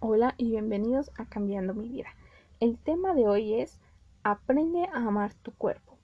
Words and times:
Hola 0.00 0.36
y 0.38 0.50
bienvenidos 0.50 1.10
a 1.18 1.26
Cambiando 1.26 1.74
mi 1.74 1.88
vida. 1.88 2.10
El 2.60 2.78
tema 2.78 3.14
de 3.14 3.26
hoy 3.26 3.54
es 3.54 3.80
Aprende 4.22 4.84
a 4.92 4.98
amar 4.98 5.34
tu 5.34 5.50
cuerpo. 5.50 5.98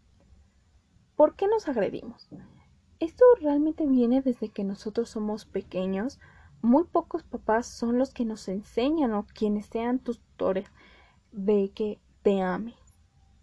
¿Por 1.14 1.36
qué 1.36 1.47
nos 1.47 1.68
agredimos? 1.68 2.28
Esto 2.99 3.25
realmente 3.41 3.86
viene 3.86 4.20
desde 4.20 4.49
que 4.49 4.65
nosotros 4.65 5.10
somos 5.10 5.44
pequeños. 5.44 6.18
Muy 6.60 6.83
pocos 6.83 7.22
papás 7.22 7.68
son 7.68 7.96
los 7.96 8.12
que 8.12 8.25
nos 8.25 8.48
enseñan 8.48 9.14
o 9.14 9.27
quienes 9.32 9.67
sean 9.67 10.01
tus 10.01 10.19
tutores 10.19 10.67
de 11.31 11.71
que 11.71 12.01
te 12.23 12.43
ames, 12.43 12.75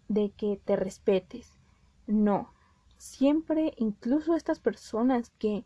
de 0.08 0.32
que 0.32 0.60
te 0.62 0.76
respetes. 0.76 1.58
No, 2.06 2.52
siempre 2.98 3.72
incluso 3.78 4.36
estas 4.36 4.60
personas 4.60 5.30
que 5.38 5.64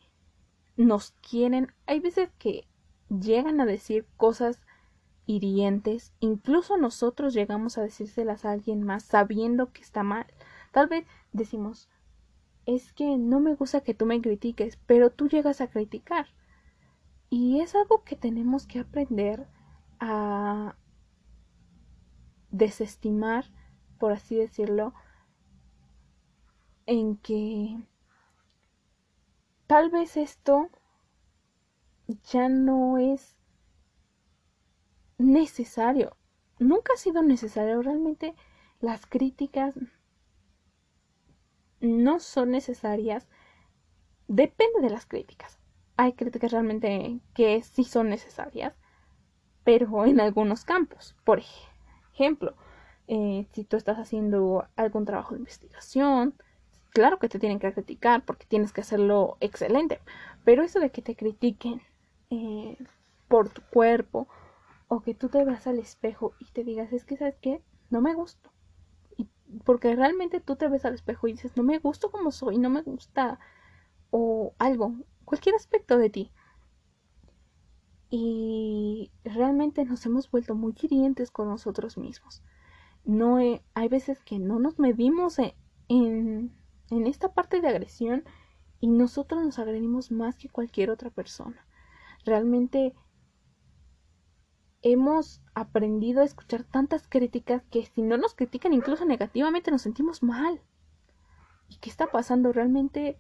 nos 0.77 1.11
quieren, 1.29 1.73
hay 1.87 1.99
veces 1.99 2.31
que 2.39 2.69
llegan 3.09 3.61
a 3.61 3.67
decir 3.67 4.07
cosas 4.17 4.61
hirientes, 5.27 6.13
incluso 6.21 6.77
nosotros 6.77 7.35
llegamos 7.35 7.77
a 7.77 7.83
decírselas 7.83 8.45
a 8.45 8.53
alguien 8.53 8.83
más 8.83 9.03
sabiendo 9.03 9.73
que 9.73 9.83
está 9.83 10.03
mal. 10.03 10.27
Tal 10.73 10.87
vez 10.87 11.07
decimos, 11.33 11.89
es 12.65 12.93
que 12.93 13.19
no 13.19 13.41
me 13.41 13.55
gusta 13.55 13.81
que 13.81 13.95
tú 13.95 14.07
me 14.07 14.21
critiques, 14.21 14.79
pero 14.87 15.11
tú 15.11 15.29
llegas 15.29 15.61
a 15.61 15.69
criticar. 15.69 16.27
Y 17.29 17.61
es 17.61 17.75
algo 17.75 18.05
que 18.05 18.17
tenemos 18.17 18.67
que 18.67 18.81
aprender 18.81 19.47
a 19.99 20.77
desestimar, 22.51 23.47
por 23.99 24.13
así 24.13 24.37
decirlo, 24.37 24.95
en 26.87 27.17
que 27.17 27.81
tal 29.67 29.91
vez 29.91 30.17
esto 30.17 30.71
ya 32.31 32.49
no 32.49 32.99
es 32.99 33.36
necesario. 35.19 36.17
Nunca 36.59 36.93
ha 36.95 36.97
sido 36.97 37.23
necesario. 37.23 37.83
Realmente 37.83 38.35
las 38.81 39.07
críticas 39.07 39.75
no 41.81 42.21
son 42.21 42.51
necesarias. 42.51 43.29
Depende 44.29 44.81
de 44.81 44.91
las 44.91 45.07
críticas. 45.07 45.59
Hay 45.97 46.13
críticas 46.13 46.53
realmente 46.53 47.21
que 47.35 47.63
sí 47.63 47.85
son 47.85 48.11
necesarias, 48.11 48.75
pero 49.65 50.05
en 50.05 50.21
algunos 50.21 50.65
campos. 50.65 51.17
Por 51.25 51.41
ejemplo, 52.13 52.55
eh, 53.09 53.47
si 53.53 53.65
tú 53.65 53.77
estás 53.77 53.99
haciendo 53.99 54.67
algún 54.77 55.05
trabajo 55.05 55.35
de 55.35 55.41
investigación, 55.41 56.35
claro 56.91 57.19
que 57.19 57.29
te 57.29 57.39
tienen 57.39 57.59
que 57.59 57.73
criticar 57.73 58.25
porque 58.25 58.47
tienes 58.47 58.73
que 58.73 58.83
hacerlo 58.83 59.37
excelente. 59.41 60.01
Pero 60.45 60.63
eso 60.63 60.81
de 60.81 60.91
que 60.91 61.03
te 61.03 61.17
critiquen 61.17 61.81
eh, 62.31 62.77
por 63.29 63.49
tu 63.49 63.63
cuerpo 63.63 64.29
o 64.89 65.01
que 65.01 65.15
tú 65.15 65.29
te 65.29 65.45
veas 65.45 65.67
al 65.67 65.79
espejo 65.79 66.35
y 66.39 66.47
te 66.47 66.65
digas, 66.65 66.93
es 66.93 67.05
que, 67.05 67.17
¿sabes 67.17 67.39
qué? 67.41 67.63
No 67.91 68.01
me 68.01 68.15
gusto. 68.15 68.51
Y 69.17 69.29
porque 69.65 69.95
realmente 69.97 70.41
tú 70.41 70.57
te 70.57 70.69
ves 70.69 70.85
al 70.85 70.95
espejo 70.95 71.27
y 71.29 71.33
dices, 71.33 71.57
no 71.57 71.63
me 71.63 71.79
gusto 71.79 72.11
como 72.11 72.31
soy, 72.31 72.59
no 72.59 72.71
me 72.71 72.83
gusta 72.83 73.39
o 74.11 74.55
algo, 74.59 74.95
cualquier 75.25 75.55
aspecto 75.55 75.99
de 75.99 76.11
ti. 76.11 76.33
Y 78.09 79.11
realmente 79.25 79.85
nos 79.85 80.07
hemos 80.07 80.31
vuelto 80.31 80.55
muy 80.55 80.75
hirientes 80.81 81.31
con 81.31 81.49
nosotros 81.49 81.99
mismos. 81.99 82.43
No 83.05 83.37
hay 83.37 83.89
veces 83.89 84.23
que 84.23 84.39
no 84.39 84.59
nos 84.59 84.79
medimos 84.79 85.39
en, 85.39 86.53
en 86.91 87.07
esta 87.07 87.35
parte 87.35 87.61
de 87.61 87.69
agresión 87.69 88.25
y 88.81 88.89
nosotros 88.89 89.43
nos 89.43 89.59
agredimos 89.59 90.13
más 90.13 90.37
que 90.37 90.49
cualquier 90.49 90.91
otra 90.91 91.11
persona. 91.11 91.67
Realmente 92.25 92.95
hemos 94.83 95.43
aprendido 95.55 96.23
a 96.23 96.25
escuchar 96.25 96.65
tantas 96.65 97.09
críticas 97.09 97.63
que 97.71 97.87
si 97.87 98.03
no 98.03 98.17
nos 98.17 98.35
critican 98.35 98.73
incluso 98.73 99.05
negativamente 99.05 99.71
nos 99.71 99.83
sentimos 99.83 100.23
mal. 100.23 100.61
¿Y 101.69 101.77
qué 101.77 101.91
está 101.91 102.07
pasando? 102.07 102.53
Realmente 102.53 103.19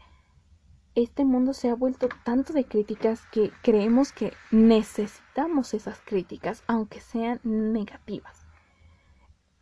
este 0.94 1.24
mundo 1.24 1.52
se 1.52 1.68
ha 1.68 1.74
vuelto 1.74 2.08
tanto 2.24 2.52
de 2.52 2.64
críticas 2.64 3.22
que 3.30 3.52
creemos 3.62 4.12
que 4.12 4.32
necesitamos 4.50 5.74
esas 5.74 6.00
críticas, 6.00 6.62
aunque 6.66 7.00
sean 7.00 7.40
negativas. 7.44 8.46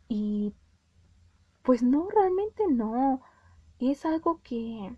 Y 0.07 0.53
pues 1.63 1.83
no, 1.83 2.07
realmente 2.09 2.63
no. 2.69 3.21
Es 3.79 4.05
algo 4.05 4.39
que 4.43 4.95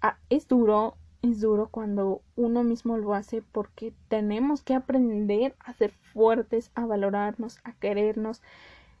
ah, 0.00 0.18
es 0.28 0.48
duro, 0.48 0.96
es 1.22 1.40
duro 1.40 1.68
cuando 1.68 2.22
uno 2.34 2.64
mismo 2.64 2.98
lo 2.98 3.14
hace 3.14 3.42
porque 3.42 3.94
tenemos 4.08 4.62
que 4.62 4.74
aprender 4.74 5.54
a 5.60 5.72
ser 5.72 5.92
fuertes, 5.92 6.72
a 6.74 6.84
valorarnos, 6.84 7.60
a 7.62 7.72
querernos 7.74 8.42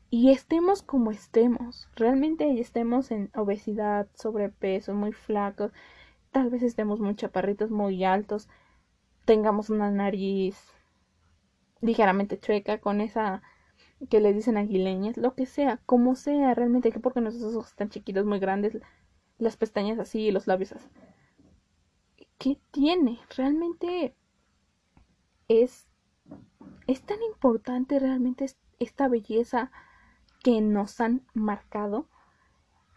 y 0.08 0.30
estemos 0.30 0.82
como 0.82 1.10
estemos. 1.10 1.88
Realmente 1.96 2.60
estemos 2.60 3.10
en 3.10 3.30
obesidad, 3.34 4.08
sobrepeso, 4.14 4.94
muy 4.94 5.12
flacos, 5.12 5.72
tal 6.30 6.48
vez 6.48 6.62
estemos 6.62 7.00
muy 7.00 7.16
chaparritos, 7.16 7.70
muy 7.70 8.04
altos, 8.04 8.48
tengamos 9.24 9.68
una 9.68 9.90
nariz 9.90 10.56
ligeramente 11.80 12.38
chueca 12.38 12.78
con 12.78 13.00
esa 13.00 13.42
que 14.10 14.20
le 14.20 14.32
dicen 14.32 14.56
aguileñas, 14.56 15.16
lo 15.16 15.34
que 15.34 15.46
sea, 15.46 15.80
como 15.86 16.14
sea, 16.14 16.54
realmente 16.54 16.92
que 16.92 17.00
porque 17.00 17.20
nuestros 17.20 17.54
ojos 17.54 17.70
están 17.70 17.90
chiquitos, 17.90 18.26
muy 18.26 18.38
grandes, 18.38 18.78
las 19.38 19.56
pestañas 19.56 19.98
así, 19.98 20.30
los 20.30 20.46
labios 20.46 20.72
así 20.72 20.88
¿qué 22.42 22.58
tiene? 22.72 23.20
Realmente 23.36 24.16
es, 25.46 25.86
es 26.88 27.02
tan 27.02 27.22
importante 27.22 28.00
realmente 28.00 28.46
esta 28.80 29.06
belleza 29.06 29.70
que 30.42 30.60
nos 30.60 31.00
han 31.00 31.24
marcado. 31.34 32.08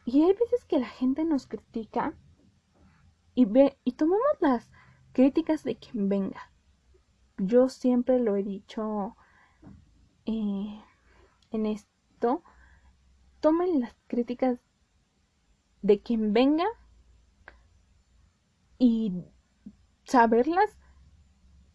Y 0.04 0.24
hay 0.24 0.34
veces 0.34 0.66
que 0.66 0.80
la 0.80 0.88
gente 0.88 1.26
nos 1.26 1.46
critica 1.46 2.16
y 3.36 3.46
ve 3.46 3.78
y 3.84 3.92
tomamos 3.92 4.26
las 4.40 4.72
críticas 5.12 5.64
de 5.64 5.76
quien 5.76 6.10
venga. 6.10 6.52
Yo 7.38 7.70
siempre 7.70 8.18
lo 8.18 8.36
he 8.38 8.42
dicho 8.42 9.16
eh, 10.26 10.82
en 11.52 11.66
esto. 11.68 12.42
Tomen 13.42 13.80
las 13.80 13.96
críticas 14.08 14.60
de 15.84 16.02
quien 16.02 16.34
venga 16.34 16.66
y 18.80 19.24
saberlas 20.06 20.78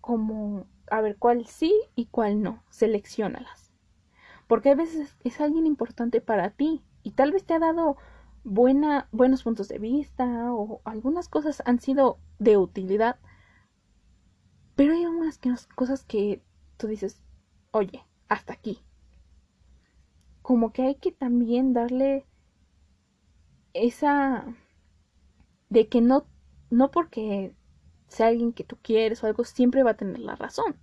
como 0.01 0.67
a 0.91 1.01
ver 1.01 1.17
cuál 1.19 1.47
sí 1.47 1.73
y 1.95 2.07
cuál 2.07 2.43
no, 2.43 2.63
seleccionalas. 2.71 3.73
Porque 4.47 4.71
a 4.71 4.75
veces 4.75 5.17
es 5.23 5.41
alguien 5.41 5.67
importante 5.67 6.21
para 6.21 6.51
ti 6.51 6.83
y 7.03 7.13
tal 7.13 7.33
vez 7.33 7.45
te 7.45 7.55
ha 7.55 7.59
dado 7.59 7.97
buena, 8.43 9.09
buenos 9.13 9.43
puntos 9.43 9.69
de 9.69 9.79
vista 9.79 10.53
o 10.53 10.81
algunas 10.85 11.29
cosas 11.29 11.63
han 11.67 11.79
sido 11.79 12.19
de 12.39 12.57
utilidad, 12.57 13.19
pero 14.75 14.95
hay 14.95 15.05
algunas 15.05 15.39
cosas 15.75 16.05
que 16.05 16.43
tú 16.77 16.87
dices, 16.87 17.23
oye, 17.71 18.05
hasta 18.29 18.55
aquí. 18.55 18.83
Como 20.43 20.73
que 20.73 20.83
hay 20.83 20.95
que 20.95 21.13
también 21.13 21.73
darle 21.73 22.27
esa 23.75 24.47
de 25.69 25.89
que 25.89 26.01
no, 26.01 26.27
no 26.71 26.91
porque 26.91 27.55
sea 28.11 28.27
alguien 28.27 28.53
que 28.53 28.65
tú 28.65 28.77
quieres 28.83 29.23
o 29.23 29.27
algo, 29.27 29.45
siempre 29.45 29.83
va 29.83 29.93
a 29.93 29.97
tener 29.97 30.19
la 30.19 30.35
razón. 30.37 30.77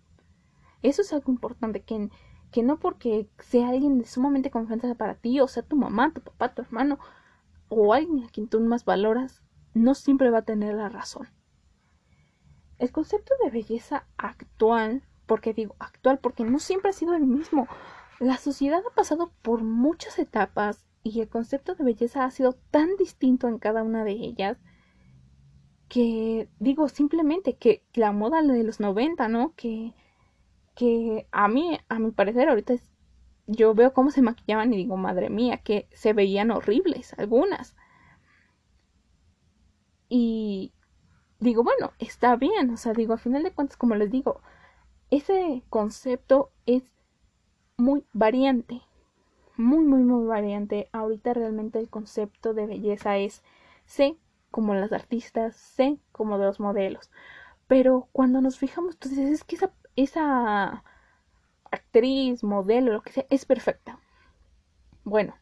Eso 0.81 1.01
es 1.01 1.11
algo 1.13 1.31
importante, 1.31 1.83
que, 1.83 2.09
que 2.51 2.63
no 2.63 2.79
porque 2.79 3.29
sea 3.39 3.69
alguien 3.69 3.99
de 3.99 4.05
sumamente 4.05 4.49
confianza 4.49 4.95
para 4.95 5.15
ti, 5.15 5.39
o 5.39 5.47
sea 5.47 5.63
tu 5.63 5.75
mamá, 5.75 6.13
tu 6.13 6.21
papá, 6.21 6.53
tu 6.53 6.61
hermano, 6.61 6.97
o 7.69 7.93
alguien 7.93 8.23
a 8.23 8.29
quien 8.29 8.47
tú 8.47 8.59
más 8.61 8.85
valoras, 8.85 9.43
no 9.73 9.93
siempre 9.93 10.29
va 10.29 10.39
a 10.39 10.45
tener 10.45 10.75
la 10.75 10.89
razón. 10.89 11.27
El 12.79 12.91
concepto 12.91 13.33
de 13.43 13.49
belleza 13.49 14.05
actual, 14.17 15.03
porque 15.25 15.53
digo 15.53 15.75
actual, 15.79 16.19
porque 16.19 16.45
no 16.45 16.59
siempre 16.59 16.91
ha 16.91 16.93
sido 16.93 17.13
el 17.13 17.25
mismo. 17.25 17.67
La 18.19 18.37
sociedad 18.37 18.81
ha 18.89 18.95
pasado 18.95 19.31
por 19.41 19.63
muchas 19.63 20.17
etapas 20.17 20.85
y 21.03 21.19
el 21.19 21.27
concepto 21.27 21.75
de 21.75 21.83
belleza 21.83 22.23
ha 22.23 22.31
sido 22.31 22.53
tan 22.71 22.95
distinto 22.97 23.47
en 23.47 23.57
cada 23.57 23.83
una 23.83 24.03
de 24.03 24.11
ellas 24.11 24.57
que 25.89 26.49
digo 26.59 26.89
simplemente 26.89 27.55
que 27.55 27.83
la 27.93 28.11
moda 28.11 28.41
de 28.41 28.63
los 28.63 28.79
90, 28.79 29.27
¿no? 29.27 29.53
Que, 29.55 29.93
que 30.75 31.27
a 31.31 31.47
mí, 31.47 31.79
a 31.89 31.99
mi 31.99 32.11
parecer, 32.11 32.49
ahorita 32.49 32.73
es, 32.73 32.83
yo 33.47 33.73
veo 33.73 33.93
cómo 33.93 34.11
se 34.11 34.21
maquillaban 34.21 34.73
y 34.73 34.77
digo, 34.77 34.97
madre 34.97 35.29
mía, 35.29 35.57
que 35.57 35.87
se 35.93 36.13
veían 36.13 36.51
horribles 36.51 37.13
algunas. 37.17 37.75
Y 40.09 40.73
digo, 41.39 41.63
bueno, 41.63 41.91
está 41.99 42.35
bien, 42.35 42.69
o 42.71 42.77
sea, 42.77 42.93
digo, 42.93 43.13
a 43.13 43.17
final 43.17 43.43
de 43.43 43.51
cuentas, 43.51 43.77
como 43.77 43.95
les 43.95 44.11
digo, 44.11 44.41
ese 45.09 45.63
concepto 45.69 46.51
es 46.65 46.83
muy 47.77 48.03
variante, 48.13 48.81
muy, 49.55 49.85
muy, 49.85 50.03
muy 50.03 50.25
variante. 50.25 50.89
Ahorita 50.91 51.33
realmente 51.33 51.79
el 51.79 51.89
concepto 51.89 52.53
de 52.53 52.65
belleza 52.67 53.17
es, 53.17 53.43
como 54.51 54.73
las 54.73 54.91
artistas, 54.91 55.55
sé 55.55 55.99
como 56.11 56.37
de 56.37 56.45
los 56.45 56.59
modelos. 56.59 57.11
Pero 57.67 58.09
cuando 58.11 58.41
nos 58.41 58.57
fijamos, 58.57 58.99
dices, 58.99 59.31
es 59.31 59.43
que 59.43 59.55
esa, 59.55 59.71
esa 59.95 60.83
actriz, 61.71 62.43
modelo, 62.43 62.93
lo 62.93 63.01
que 63.01 63.11
sea, 63.11 63.25
es 63.29 63.45
perfecta. 63.45 63.99
Bueno, 65.03 65.35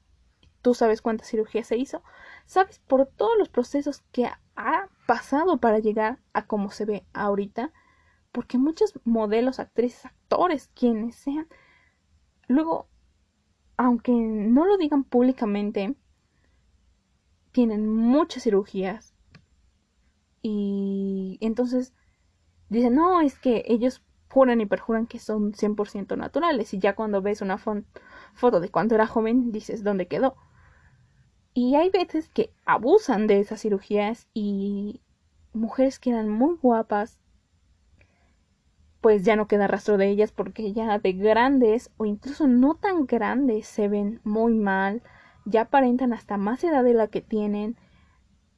tú 0.62 0.74
sabes 0.74 1.02
cuántas 1.02 1.30
cirugías 1.30 1.68
se 1.68 1.78
hizo, 1.78 2.04
sabes 2.46 2.80
por 2.80 3.06
todos 3.06 3.38
los 3.38 3.50
procesos 3.50 4.04
que 4.12 4.26
ha 4.56 4.90
pasado 5.06 5.58
para 5.58 5.80
llegar 5.80 6.20
a 6.34 6.48
cómo 6.48 6.72
se 6.72 6.86
ve 6.86 7.06
ahorita, 7.14 7.72
porque 8.32 8.58
muchos 8.58 9.00
modelos, 9.04 9.60
actrices, 9.60 10.06
actores, 10.06 10.70
quienes 10.74 11.16
sean, 11.16 11.48
luego, 12.48 12.88
aunque 13.78 14.12
no 14.12 14.66
lo 14.66 14.78
digan 14.78 15.04
públicamente, 15.04 15.96
tienen 17.56 17.88
muchas 17.90 18.44
cirugías. 18.44 19.14
Y 20.42 21.38
entonces 21.40 21.94
dicen, 22.68 22.96
no, 22.96 23.22
es 23.22 23.40
que 23.40 23.64
ellos 23.68 24.04
juran 24.30 24.60
y 24.60 24.66
perjuran 24.66 25.08
que 25.08 25.20
son 25.20 25.54
100% 25.54 26.18
naturales 26.18 26.74
y 26.74 26.80
ya 26.80 26.96
cuando 26.96 27.22
ves 27.22 27.42
una 27.42 27.58
foto 27.58 28.60
de 28.60 28.68
cuando 28.68 28.96
era 28.96 29.08
joven 29.08 29.54
dices, 29.54 29.86
¿dónde 29.86 30.10
quedó? 30.10 30.36
Y 31.54 31.76
hay 31.76 31.90
veces 31.90 32.28
que 32.28 32.52
abusan 32.66 33.26
de 33.26 33.40
esas 33.40 33.62
cirugías 33.62 34.28
y 34.34 35.00
mujeres 35.54 35.98
quedan 35.98 36.28
muy 36.28 36.58
guapas, 36.62 37.22
pues 39.00 39.24
ya 39.24 39.38
no 39.38 39.48
queda 39.48 39.68
rastro 39.68 39.96
de 39.96 40.10
ellas 40.10 40.34
porque 40.34 40.74
ya 40.74 41.00
de 41.00 41.14
grandes 41.14 41.90
o 41.96 42.04
incluso 42.04 42.48
no 42.48 42.76
tan 42.76 43.06
grandes 43.06 43.66
se 43.66 43.88
ven 43.88 44.20
muy 44.26 44.56
mal, 44.56 45.02
ya 45.46 45.62
aparentan 45.62 46.14
hasta 46.14 46.38
más 46.38 46.64
edad 46.64 46.84
de 46.84 46.94
la 46.94 47.08
que 47.08 47.22
tienen. 47.22 47.78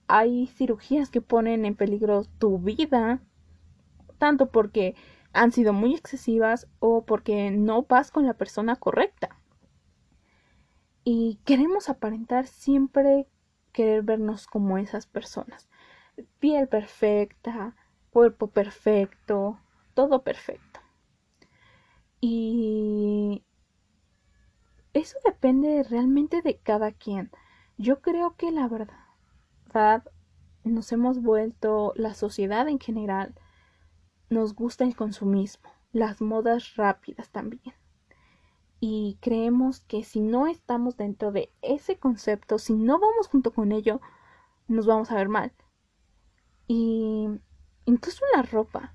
Hay 0.07 0.47
cirugías 0.47 1.09
que 1.09 1.21
ponen 1.21 1.65
en 1.65 1.75
peligro 1.75 2.23
tu 2.39 2.59
vida, 2.59 3.21
tanto 4.17 4.49
porque 4.49 4.95
han 5.33 5.51
sido 5.51 5.73
muy 5.73 5.93
excesivas 5.93 6.67
o 6.79 7.05
porque 7.05 7.51
no 7.51 7.83
vas 7.83 8.11
con 8.11 8.25
la 8.25 8.33
persona 8.33 8.75
correcta. 8.75 9.37
Y 11.03 11.39
queremos 11.45 11.89
aparentar 11.89 12.47
siempre 12.47 13.27
querer 13.71 14.01
vernos 14.01 14.47
como 14.47 14.77
esas 14.77 15.05
personas. 15.05 15.69
Piel 16.39 16.67
perfecta, 16.67 17.75
cuerpo 18.09 18.47
perfecto, 18.47 19.59
todo 19.93 20.23
perfecto. 20.23 20.79
Y 22.19 23.43
eso 24.97 25.17
depende 25.23 25.83
realmente 25.83 26.41
de 26.41 26.57
cada 26.57 26.91
quien. 26.91 27.31
Yo 27.77 28.01
creo 28.01 28.35
que 28.35 28.51
la 28.51 28.67
verdad 28.67 30.03
nos 30.63 30.91
hemos 30.91 31.21
vuelto, 31.21 31.93
la 31.95 32.13
sociedad 32.13 32.67
en 32.67 32.79
general, 32.79 33.35
nos 34.29 34.55
gusta 34.55 34.83
el 34.83 34.95
consumismo, 34.95 35.69
las 35.91 36.21
modas 36.21 36.75
rápidas 36.75 37.29
también 37.29 37.73
y 38.79 39.17
creemos 39.21 39.81
que 39.81 40.03
si 40.03 40.21
no 40.21 40.47
estamos 40.47 40.97
dentro 40.97 41.31
de 41.31 41.51
ese 41.61 41.97
concepto, 41.97 42.59
si 42.59 42.73
no 42.73 42.99
vamos 42.99 43.27
junto 43.27 43.51
con 43.53 43.71
ello, 43.71 44.01
nos 44.67 44.85
vamos 44.85 45.11
a 45.11 45.15
ver 45.15 45.29
mal. 45.29 45.51
Y 46.67 47.27
incluso 47.85 48.23
la 48.35 48.43
ropa, 48.43 48.93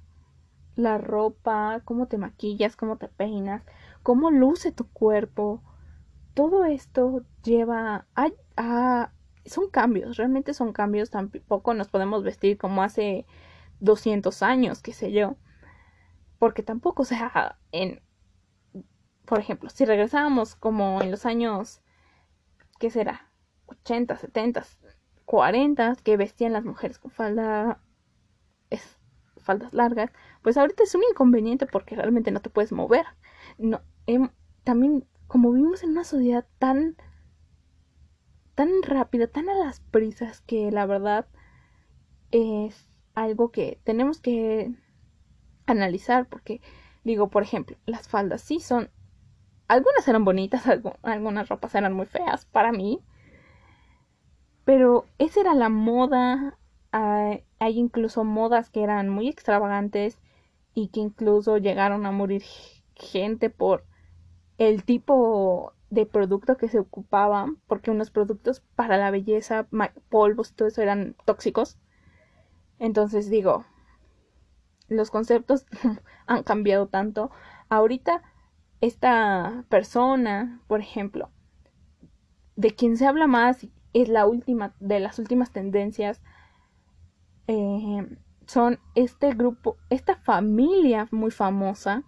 la 0.77 0.99
ropa, 0.99 1.81
cómo 1.85 2.07
te 2.07 2.19
maquillas, 2.19 2.77
cómo 2.77 2.97
te 2.97 3.09
peinas, 3.09 3.65
cómo 4.03 4.31
luce 4.31 4.73
tu 4.73 4.87
cuerpo, 4.89 5.63
todo 6.35 6.65
esto 6.65 7.25
lleva 7.43 8.07
a, 8.15 9.13
son 9.45 9.71
cambios, 9.71 10.17
realmente 10.17 10.55
son 10.55 10.73
cambios, 10.73 11.11
tampoco 11.11 11.75
nos 11.75 11.89
podemos 11.89 12.23
vestir 12.23 12.59
como 12.59 12.83
hace 12.83 13.27
200 13.81 14.43
años, 14.43 14.83
qué 14.83 14.93
sé 14.93 15.13
yo, 15.13 15.37
porque 16.39 16.63
tampoco, 16.63 17.03
o 17.03 17.07
sea, 17.07 17.59
en 17.73 18.01
por 19.25 19.39
ejemplo, 19.39 19.71
si 19.71 19.85
regresábamos 19.85 20.57
como 20.57 21.01
en 21.01 21.11
los 21.11 21.27
años, 21.27 21.81
¿qué 22.79 22.91
será? 22.91 23.31
80, 23.67 24.17
70, 24.19 24.65
40, 25.25 25.97
que 26.03 26.17
vestían 26.17 26.53
las 26.53 26.65
mujeres 26.65 26.99
con 26.99 27.11
falda, 27.11 27.81
es, 28.71 28.99
faldas 29.39 29.73
largas, 29.73 30.11
pues 30.43 30.57
ahorita 30.57 30.83
es 30.83 30.95
un 30.95 31.03
inconveniente 31.11 31.67
porque 31.67 31.97
realmente 31.97 32.31
no 32.31 32.41
te 32.41 32.51
puedes 32.51 32.73
mover. 32.73 33.07
No, 33.59 33.81
em, 34.07 34.29
también, 34.65 35.07
como 35.33 35.51
vivimos 35.51 35.83
en 35.83 35.93
una 35.93 36.05
sociedad 36.05 36.45
tan, 36.59 36.95
tan 38.55 38.69
rápida, 38.83 39.29
tan 39.29 39.49
a 39.49 39.55
las 39.55 39.81
prisas, 39.81 40.43
que 40.43 40.71
la 40.71 40.85
verdad 40.85 41.27
es 42.33 42.87
algo 43.15 43.51
que 43.51 43.81
tenemos 43.83 44.21
que 44.21 44.75
analizar 45.65 46.29
porque 46.29 46.61
digo, 47.03 47.31
por 47.31 47.43
ejemplo, 47.43 47.79
las 47.87 48.09
faldas 48.09 48.43
sí 48.43 48.61
son 48.61 48.91
algunas 49.69 50.07
eran 50.07 50.27
bonitas, 50.27 50.65
algunas 51.03 51.49
ropas 51.49 51.75
eran 51.77 51.95
muy 51.95 52.05
feas 52.05 52.45
para 52.45 52.71
mí. 52.71 53.01
Pero 54.67 55.07
esa 55.17 55.41
era 55.41 55.55
la 55.55 55.71
moda. 55.71 56.59
Hay 56.91 57.79
incluso 57.79 58.23
modas 58.23 58.69
que 58.69 58.83
eran 58.83 59.09
muy 59.09 59.31
extravagantes 59.31 60.19
y 60.75 60.89
que 60.89 61.01
incluso 61.01 61.57
llegaron 61.57 62.05
a 62.05 62.11
morir 62.13 62.43
gente 62.95 63.49
por 63.49 63.87
el 64.69 64.85
tipo 64.85 65.73
de 65.91 66.07
producto 66.07 66.57
que 66.57 66.69
se 66.69 66.79
ocupaban, 66.79 67.57
porque 67.67 67.91
unos 67.91 68.13
productos 68.13 68.61
para 68.77 68.97
la 68.97 69.11
belleza, 69.11 69.67
polvos 70.09 70.55
todo 70.55 70.69
eso 70.69 70.83
eran 70.83 71.17
tóxicos. 71.25 71.79
Entonces 72.79 73.29
digo, 73.29 73.65
los 74.89 75.11
conceptos 75.11 75.67
han 76.27 76.45
cambiado 76.45 76.87
tanto. 76.87 77.33
Ahorita 77.69 78.23
esta 78.81 79.65
persona, 79.69 80.61
por 80.69 80.81
ejemplo, 80.81 81.31
de 82.55 82.71
quien 82.71 82.97
se 82.97 83.07
habla 83.07 83.27
más 83.27 83.67
es 83.93 84.09
la 84.09 84.27
última 84.27 84.75
de 84.79 85.01
las 85.01 85.19
últimas 85.19 85.51
tendencias 85.51 86.23
eh, 87.49 88.07
son 88.47 88.79
este 88.95 89.35
grupo, 89.35 89.77
esta 89.91 90.17
familia 90.17 91.09
muy 91.11 91.33
famosa 91.33 92.05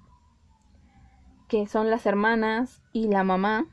que 1.49 1.67
son 1.67 1.91
las 1.91 2.07
hermanas 2.07 2.83
y 2.93 3.09
la 3.09 3.25
mamá. 3.25 3.67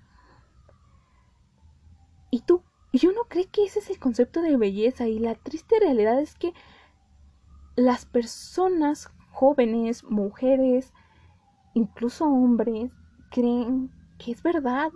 Y 2.29 2.41
tú, 2.41 2.63
yo 2.93 3.11
no 3.11 3.23
creo 3.27 3.45
que 3.51 3.65
ese 3.65 3.79
es 3.79 3.89
el 3.89 3.99
concepto 3.99 4.41
de 4.41 4.57
belleza 4.57 5.07
y 5.07 5.19
la 5.19 5.35
triste 5.35 5.79
realidad 5.79 6.19
es 6.19 6.35
que 6.35 6.53
las 7.75 8.05
personas 8.05 9.09
jóvenes, 9.31 10.03
mujeres, 10.03 10.93
incluso 11.73 12.25
hombres, 12.25 12.91
creen 13.29 13.91
que 14.17 14.31
es 14.31 14.43
verdad. 14.43 14.91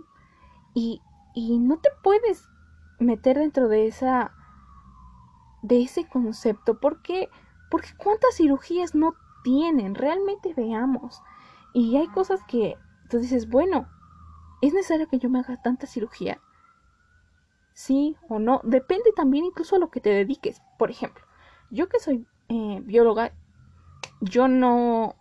Y, 0.74 1.00
y 1.34 1.58
no 1.58 1.78
te 1.78 1.88
puedes 2.02 2.48
meter 2.98 3.38
dentro 3.38 3.68
de 3.68 3.86
esa 3.86 4.32
de 5.62 5.82
ese 5.82 6.06
concepto 6.08 6.78
porque 6.78 7.28
porque 7.70 7.88
cuántas 7.96 8.36
cirugías 8.36 8.94
no 8.94 9.14
tienen 9.42 9.94
realmente 9.94 10.54
veamos 10.54 11.22
y 11.76 11.96
hay 11.96 12.08
cosas 12.08 12.40
que 12.48 12.76
tú 13.10 13.18
dices 13.18 13.48
bueno 13.48 13.88
es 14.62 14.72
necesario 14.72 15.08
que 15.08 15.18
yo 15.18 15.28
me 15.28 15.40
haga 15.40 15.60
tanta 15.60 15.86
cirugía 15.86 16.40
sí 17.74 18.16
o 18.28 18.38
no 18.38 18.60
depende 18.64 19.12
también 19.14 19.44
incluso 19.44 19.76
a 19.76 19.78
lo 19.78 19.90
que 19.90 20.00
te 20.00 20.10
dediques 20.10 20.62
por 20.78 20.90
ejemplo 20.90 21.24
yo 21.70 21.88
que 21.88 22.00
soy 22.00 22.26
eh, 22.48 22.80
bióloga 22.82 23.32
yo 24.20 24.48
no 24.48 25.16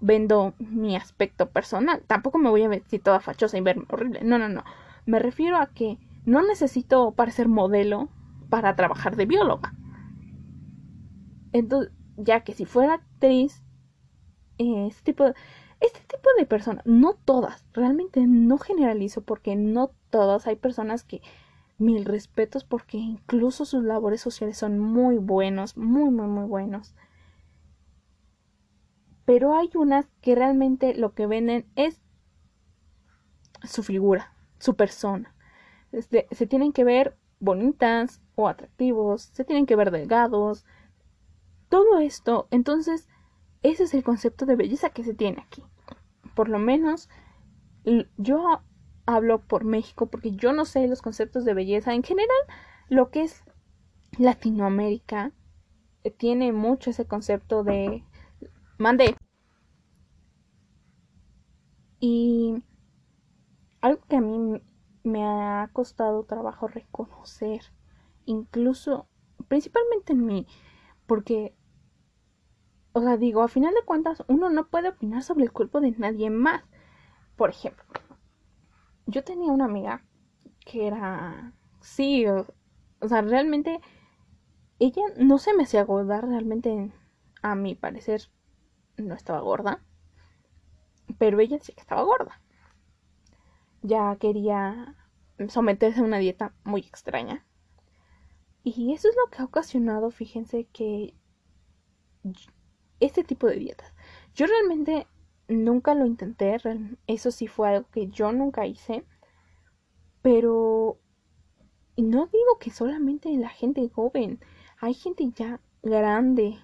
vendo 0.00 0.54
mi 0.58 0.94
aspecto 0.96 1.50
personal. 1.50 2.02
Tampoco 2.06 2.38
me 2.38 2.50
voy 2.50 2.62
a 2.62 2.68
vestir 2.68 3.02
toda 3.02 3.20
fachosa 3.20 3.56
y 3.56 3.60
verme 3.62 3.86
horrible. 3.88 4.20
No, 4.22 4.38
no, 4.38 4.48
no. 4.48 4.62
Me 5.06 5.18
refiero 5.18 5.56
a 5.56 5.68
que 5.68 5.98
no 6.24 6.42
necesito 6.42 7.12
parecer 7.12 7.48
modelo 7.48 8.08
para 8.50 8.76
trabajar 8.76 9.16
de 9.16 9.26
bióloga. 9.26 9.74
Entonces, 11.52 11.92
ya 12.16 12.40
que 12.40 12.52
si 12.52 12.64
fuera 12.64 12.94
actriz, 12.94 13.62
este 14.58 15.12
tipo 15.12 15.24
de, 15.24 15.34
de 16.38 16.46
personas, 16.46 16.84
no 16.86 17.14
todas, 17.14 17.64
realmente 17.72 18.26
no 18.26 18.58
generalizo 18.58 19.22
porque 19.22 19.56
no 19.56 19.90
todas, 20.10 20.46
hay 20.46 20.56
personas 20.56 21.04
que 21.04 21.22
mil 21.78 22.04
respetos 22.04 22.64
porque 22.64 22.96
incluso 22.96 23.64
sus 23.64 23.84
labores 23.84 24.20
sociales 24.20 24.56
son 24.56 24.78
muy 24.78 25.18
buenos, 25.18 25.76
muy, 25.76 26.10
muy, 26.10 26.26
muy 26.26 26.46
buenos 26.46 26.94
pero 29.26 29.54
hay 29.54 29.68
unas 29.74 30.06
que 30.22 30.34
realmente 30.34 30.94
lo 30.94 31.12
que 31.12 31.26
venden 31.26 31.66
es 31.74 32.00
su 33.64 33.82
figura, 33.82 34.32
su 34.58 34.76
persona. 34.76 35.34
Este, 35.92 36.28
se 36.30 36.46
tienen 36.46 36.72
que 36.72 36.84
ver 36.84 37.16
bonitas 37.40 38.22
o 38.36 38.48
atractivos, 38.48 39.22
se 39.22 39.44
tienen 39.44 39.66
que 39.66 39.76
ver 39.76 39.90
delgados, 39.90 40.64
todo 41.68 41.98
esto. 41.98 42.46
Entonces, 42.52 43.08
ese 43.62 43.82
es 43.82 43.94
el 43.94 44.04
concepto 44.04 44.46
de 44.46 44.54
belleza 44.54 44.90
que 44.90 45.02
se 45.02 45.12
tiene 45.12 45.42
aquí. 45.44 45.64
Por 46.36 46.50
lo 46.50 46.58
menos 46.60 47.08
yo 48.18 48.62
hablo 49.06 49.40
por 49.40 49.64
México 49.64 50.06
porque 50.06 50.32
yo 50.32 50.52
no 50.52 50.66
sé 50.66 50.86
los 50.86 51.00
conceptos 51.00 51.44
de 51.46 51.54
belleza. 51.54 51.94
En 51.94 52.02
general, 52.02 52.36
lo 52.88 53.10
que 53.10 53.22
es 53.22 53.42
Latinoamérica 54.18 55.32
eh, 56.04 56.10
tiene 56.10 56.52
mucho 56.52 56.90
ese 56.90 57.06
concepto 57.06 57.64
de 57.64 58.04
Mande. 58.76 59.16
Y 62.00 62.62
algo 63.80 64.02
que 64.06 64.16
a 64.16 64.20
mí 64.20 64.60
me 65.04 65.24
ha 65.24 65.70
costado 65.72 66.24
trabajo 66.24 66.68
reconocer, 66.68 67.62
incluso, 68.26 69.08
principalmente 69.48 70.12
en 70.12 70.26
mí, 70.26 70.46
porque, 71.06 71.56
o 72.96 73.02
sea, 73.02 73.18
digo, 73.18 73.42
a 73.42 73.48
final 73.48 73.74
de 73.74 73.84
cuentas, 73.84 74.24
uno 74.26 74.48
no 74.48 74.68
puede 74.68 74.88
opinar 74.88 75.22
sobre 75.22 75.44
el 75.44 75.52
cuerpo 75.52 75.82
de 75.82 75.90
nadie 75.98 76.30
más. 76.30 76.64
Por 77.36 77.50
ejemplo, 77.50 77.84
yo 79.04 79.22
tenía 79.22 79.52
una 79.52 79.66
amiga 79.66 80.02
que 80.64 80.86
era, 80.86 81.52
sí, 81.82 82.26
o, 82.26 82.46
sea, 83.06 83.20
realmente, 83.20 83.82
ella 84.78 85.02
no 85.18 85.36
se 85.36 85.52
me 85.52 85.64
hacía 85.64 85.84
gorda, 85.84 86.22
realmente, 86.22 86.90
a 87.42 87.54
mi 87.54 87.74
parecer, 87.74 88.30
no 88.96 89.14
estaba 89.14 89.40
gorda, 89.40 89.84
pero 91.18 91.38
ella 91.40 91.58
sí 91.60 91.74
que 91.74 91.82
estaba 91.82 92.02
gorda. 92.02 92.40
Ya 93.82 94.16
quería 94.16 94.96
someterse 95.48 96.00
a 96.00 96.04
una 96.04 96.16
dieta 96.16 96.54
muy 96.64 96.80
extraña. 96.80 97.44
Y 98.64 98.94
eso 98.94 99.10
es 99.10 99.16
lo 99.22 99.30
que 99.30 99.42
ha 99.42 99.44
ocasionado, 99.44 100.10
fíjense, 100.10 100.64
que 100.72 101.12
este 103.00 103.24
tipo 103.24 103.46
de 103.46 103.56
dietas. 103.56 103.92
Yo 104.34 104.46
realmente 104.46 105.06
nunca 105.48 105.94
lo 105.94 106.06
intenté, 106.06 106.56
eso 107.06 107.30
sí 107.30 107.46
fue 107.46 107.68
algo 107.68 107.88
que 107.90 108.08
yo 108.08 108.32
nunca 108.32 108.66
hice, 108.66 109.04
pero 110.22 110.98
no 111.96 112.26
digo 112.26 112.58
que 112.58 112.70
solamente 112.70 113.30
la 113.36 113.48
gente 113.48 113.88
joven, 113.88 114.40
hay 114.78 114.94
gente 114.94 115.30
ya 115.34 115.60
grande 115.82 116.58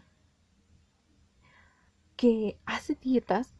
que 2.16 2.58
hace 2.66 2.94
dietas 2.94 3.54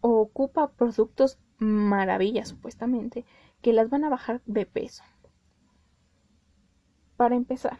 o 0.00 0.20
ocupa 0.20 0.72
productos 0.72 1.38
maravillas 1.58 2.48
supuestamente 2.48 3.24
que 3.60 3.72
las 3.72 3.90
van 3.90 4.04
a 4.04 4.10
bajar 4.10 4.40
de 4.46 4.66
peso. 4.66 5.04
Para 7.16 7.36
empezar, 7.36 7.78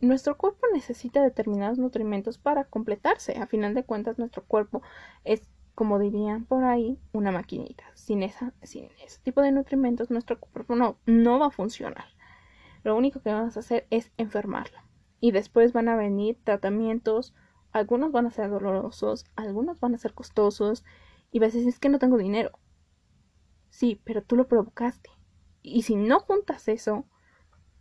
nuestro 0.00 0.36
cuerpo 0.36 0.66
necesita 0.72 1.22
determinados 1.22 1.78
nutrimentos 1.78 2.38
para 2.38 2.64
completarse. 2.64 3.38
A 3.38 3.46
final 3.46 3.74
de 3.74 3.84
cuentas, 3.84 4.18
nuestro 4.18 4.44
cuerpo 4.44 4.82
es, 5.24 5.42
como 5.74 5.98
dirían 5.98 6.44
por 6.46 6.64
ahí, 6.64 6.98
una 7.12 7.32
maquinita. 7.32 7.84
Sin, 7.94 8.22
esa, 8.22 8.52
sin 8.62 8.88
ese 9.04 9.20
tipo 9.22 9.42
de 9.42 9.52
nutrimentos, 9.52 10.10
nuestro 10.10 10.40
cuerpo 10.40 10.74
no, 10.74 11.38
va 11.38 11.46
a 11.46 11.50
funcionar. 11.50 12.06
Lo 12.82 12.96
único 12.96 13.20
que 13.20 13.32
vamos 13.32 13.56
a 13.56 13.60
hacer 13.60 13.86
es 13.90 14.10
enfermarlo. 14.16 14.78
Y 15.20 15.32
después 15.32 15.72
van 15.72 15.88
a 15.88 15.96
venir 15.96 16.38
tratamientos. 16.44 17.34
Algunos 17.72 18.10
van 18.10 18.26
a 18.26 18.30
ser 18.30 18.48
dolorosos, 18.48 19.26
algunos 19.36 19.80
van 19.80 19.94
a 19.94 19.98
ser 19.98 20.14
costosos. 20.14 20.84
Y 21.30 21.40
vas 21.40 21.52
a 21.52 21.58
decir, 21.58 21.68
es 21.68 21.78
que 21.78 21.90
no 21.90 21.98
tengo 21.98 22.16
dinero. 22.16 22.58
Sí, 23.68 24.00
pero 24.04 24.22
tú 24.22 24.34
lo 24.36 24.48
provocaste. 24.48 25.10
Y 25.62 25.82
si 25.82 25.94
no 25.94 26.20
juntas 26.20 26.68
eso, 26.68 27.04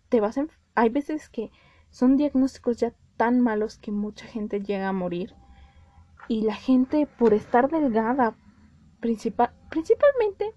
te 0.10 0.20
vas 0.20 0.38
a... 0.38 0.48
Hay 0.76 0.90
veces 0.90 1.30
que 1.30 1.52
son 1.90 2.18
diagnósticos 2.18 2.78
ya 2.78 2.94
tan 3.18 3.42
malos 3.42 3.78
que 3.78 3.92
mucha 3.92 4.26
gente 4.26 4.62
llega 4.62 4.90
a 4.90 4.94
morir. 4.94 5.36
Y 6.28 6.42
la 6.42 6.56
gente, 6.56 7.08
por 7.18 7.34
estar 7.34 7.70
delgada, 7.70 8.36
principal, 9.00 9.52
principalmente, 9.70 10.54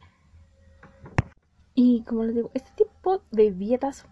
y 1.74 2.02
como 2.04 2.24
les 2.24 2.34
digo, 2.34 2.50
este 2.54 2.70
tipo 2.84 3.22
de 3.30 3.50
dietas, 3.50 4.06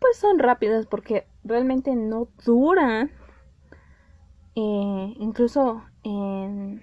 pues 0.00 0.16
son 0.18 0.38
rápidas 0.38 0.86
porque 0.86 1.26
realmente 1.44 1.94
no 1.94 2.28
duran. 2.44 3.10
Eh, 4.56 5.14
incluso 5.18 5.82
en, 6.02 6.82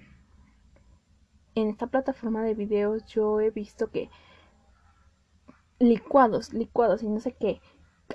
en 1.56 1.68
esta 1.70 1.88
plataforma 1.88 2.44
de 2.44 2.54
videos 2.54 3.06
yo 3.06 3.40
he 3.40 3.50
visto 3.50 3.90
que 3.90 4.10
licuados, 5.80 6.54
licuados 6.54 7.04
y 7.04 7.10
no 7.10 7.20
sé 7.20 7.34
qué, 7.34 7.62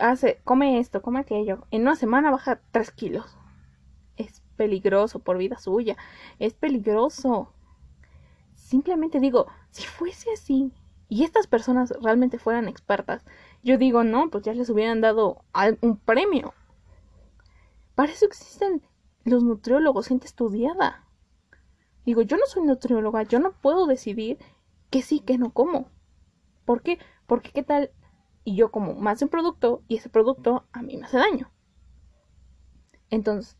hace, 0.00 0.41
come 0.45 0.79
esto, 0.79 1.03
come 1.03 1.21
aquello, 1.21 1.67
en 1.71 1.83
una 1.83 1.97
semana 1.97 2.31
baja 2.31 2.61
3 2.71 2.91
kilos. 2.91 3.37
Es 4.17 4.43
peligroso 4.57 5.19
por 5.19 5.38
vida 5.38 5.59
suya, 5.59 5.97
es 6.38 6.55
peligroso. 6.55 7.53
Simplemente 8.55 9.21
digo, 9.21 9.47
si 9.71 9.85
fuese 9.85 10.33
así 10.33 10.73
y 11.09 11.25
estas 11.25 11.47
personas 11.47 11.93
realmente 12.03 12.38
fueran 12.38 12.69
expertas, 12.69 13.25
yo 13.62 13.79
digo, 13.79 14.05
no, 14.05 14.31
pues 14.31 14.45
ya 14.45 14.55
les 14.55 14.71
hubieran 14.71 15.00
dado 15.00 15.45
un 15.81 15.99
premio. 15.99 16.55
Para 17.95 18.12
eso 18.12 18.26
existen 18.26 18.83
los 19.25 19.43
nutriólogos, 19.43 20.09
gente 20.09 20.26
estudiada. 20.26 21.05
Digo, 22.05 22.23
yo 22.23 22.37
no 22.37 22.47
soy 22.47 22.62
nutrióloga, 22.62 23.23
yo 23.25 23.41
no 23.41 23.53
puedo 23.53 23.87
decidir 23.87 24.38
que 24.91 25.03
sí, 25.03 25.21
que 25.21 25.38
no 25.38 25.53
como. 25.53 25.91
¿Por 26.65 26.83
qué? 26.83 26.99
Porque 27.26 27.50
qué 27.50 27.62
tal 27.62 27.91
y 28.47 28.55
yo 28.55 28.71
como 28.71 28.95
más 28.95 29.19
de 29.19 29.25
un 29.25 29.31
producto 29.31 29.83
y 29.88 29.97
ese 29.97 30.09
producto 30.09 30.69
a 30.73 30.81
mí 30.81 30.97
me 30.97 31.07
hace 31.07 31.19
daño. 31.19 31.50
Entonces, 33.11 33.59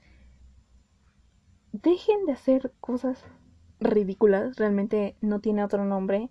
dejen 1.73 2.25
de 2.25 2.33
hacer 2.33 2.73
cosas 2.79 3.27
ridículas, 3.81 4.57
realmente 4.57 5.17
no 5.21 5.41
tiene 5.41 5.65
otro 5.65 5.85
nombre, 5.85 6.31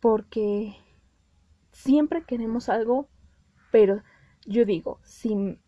porque 0.00 0.74
siempre 1.72 2.24
queremos 2.24 2.70
algo, 2.70 3.10
pero 3.70 4.02
yo 4.46 4.64
digo, 4.64 4.98
sin 5.02 5.60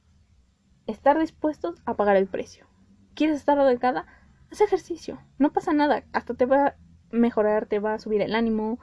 estar 0.87 1.19
dispuestos 1.19 1.83
a 1.85 1.97
pagar 1.97 2.17
el 2.17 2.29
precio. 2.29 2.67
¿Quieres 3.15 3.37
estar 3.37 3.63
delgada? 3.63 4.07
Haz 4.51 4.63
ejercicio, 4.63 5.21
no 5.39 5.53
pasa 5.53 5.75
nada, 5.75 6.05
hasta 6.15 6.33
te 6.33 6.47
va 6.47 6.69
a 6.69 6.77
mejorar, 7.11 7.67
te 7.67 7.79
va 7.79 7.93
a 7.93 7.99
subir 7.99 8.23
el 8.23 8.35
ánimo, 8.35 8.79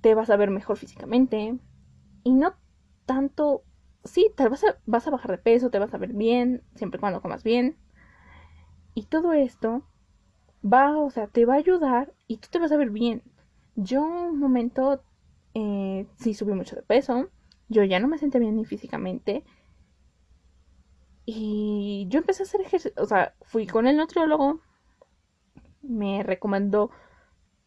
te 0.00 0.16
vas 0.16 0.30
a 0.30 0.36
ver 0.36 0.50
mejor 0.50 0.76
físicamente, 0.76 1.60
y 2.24 2.32
no 2.32 2.54
tanto, 3.06 3.62
sí, 4.04 4.32
vas 4.36 4.64
a, 4.64 4.78
vas 4.86 5.06
a 5.06 5.10
bajar 5.10 5.32
de 5.32 5.38
peso, 5.38 5.70
te 5.70 5.78
vas 5.78 5.92
a 5.94 5.98
ver 5.98 6.12
bien, 6.12 6.62
siempre 6.74 6.98
y 6.98 7.00
cuando 7.00 7.22
comas 7.22 7.42
bien. 7.42 7.76
Y 8.94 9.04
todo 9.04 9.32
esto 9.32 9.82
va, 10.64 10.98
o 10.98 11.10
sea, 11.10 11.26
te 11.26 11.44
va 11.44 11.54
a 11.54 11.58
ayudar 11.58 12.12
y 12.26 12.38
tú 12.38 12.48
te 12.50 12.58
vas 12.58 12.72
a 12.72 12.76
ver 12.76 12.90
bien. 12.90 13.22
Yo 13.76 14.02
un 14.02 14.38
momento 14.38 15.02
eh, 15.54 16.06
sí 16.16 16.34
subí 16.34 16.52
mucho 16.52 16.76
de 16.76 16.82
peso, 16.82 17.28
yo 17.68 17.84
ya 17.84 18.00
no 18.00 18.08
me 18.08 18.18
sentía 18.18 18.40
bien 18.40 18.56
ni 18.56 18.64
físicamente. 18.64 19.44
Y 21.24 22.06
yo 22.08 22.18
empecé 22.18 22.42
a 22.42 22.46
hacer 22.46 22.60
ejercicio, 22.60 22.92
o 23.02 23.06
sea, 23.06 23.34
fui 23.42 23.66
con 23.66 23.86
el 23.86 23.96
nutriólogo, 23.96 24.60
me 25.82 26.22
recomendó 26.22 26.90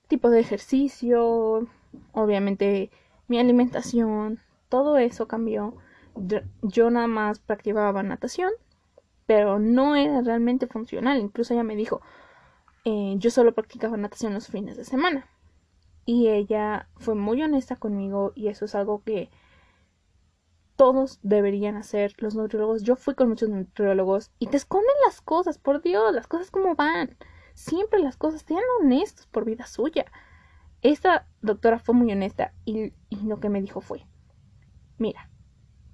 tipo 0.08 0.30
de 0.30 0.40
ejercicio, 0.40 1.68
obviamente 2.12 2.92
mi 3.34 3.40
alimentación, 3.40 4.40
todo 4.70 4.98
eso 4.98 5.28
cambió. 5.28 5.75
Yo, 6.62 6.92
nada 6.92 7.08
más 7.08 7.40
practicaba 7.40 8.04
natación, 8.04 8.52
pero 9.25 9.58
no 9.58 9.96
era 9.96 10.22
realmente 10.22 10.68
funcional. 10.68 11.20
Incluso 11.20 11.56
ella 11.56 11.63
me 11.63 11.75
dijo, 11.75 12.02
eh, 12.86 13.16
yo 13.18 13.32
solo 13.32 13.56
practicaba 13.56 13.98
natación 13.98 14.36
los 14.36 14.50
fines 14.50 14.78
de 14.78 14.86
semana. 14.86 15.28
Y 16.06 16.28
ella 16.28 16.88
fue 16.98 17.16
muy 17.16 17.42
honesta 17.42 17.75
conmigo 17.75 18.34
y 18.36 18.50
eso 18.50 18.66
es 18.66 18.75
algo 18.75 19.02
que 19.04 19.32
todos 20.75 21.18
deberían 21.24 21.75
hacer 21.75 22.13
los 22.20 22.36
nutriólogos. 22.36 22.84
Yo 22.84 22.96
fui 22.96 23.16
con 23.16 23.30
muchos 23.30 23.50
nutriólogos 23.50 24.30
y 24.38 24.46
te 24.46 24.58
esconden 24.58 24.96
las 25.08 25.22
cosas, 25.22 25.58
por 25.58 25.82
Dios, 25.82 26.13
las 26.13 26.28
cosas 26.28 26.52
como 26.52 26.75
van. 26.75 27.18
Siempre 27.56 28.00
las 28.00 28.16
cosas, 28.16 28.44
sean 28.44 28.62
honestos 28.80 29.25
por 29.25 29.44
vida 29.44 29.66
suya. 29.66 30.06
Esta 30.84 31.25
doctora 31.42 31.80
fue 31.80 31.96
muy 31.96 32.12
honesta 32.12 32.54
y, 32.66 32.92
lo 33.25 33.40
que 33.40 33.48
me 33.48 33.62
dijo 33.62 33.80
fue, 33.80 34.06
mira, 34.98 35.30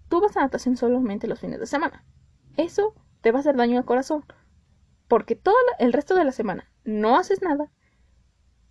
tú 0.09 0.19
vas 0.19 0.35
a 0.35 0.41
natación 0.41 0.77
solamente 0.77 1.27
los 1.27 1.39
fines 1.39 1.59
de 1.59 1.67
semana. 1.67 2.03
Eso 2.57 2.95
te 3.21 3.31
va 3.31 3.37
a 3.37 3.41
hacer 3.41 3.55
daño 3.55 3.77
al 3.77 3.85
corazón. 3.85 4.25
Porque 5.07 5.35
todo 5.35 5.55
el 5.77 5.93
resto 5.93 6.15
de 6.15 6.23
la 6.23 6.31
semana 6.31 6.71
no 6.85 7.17
haces 7.17 7.43
nada. 7.43 7.71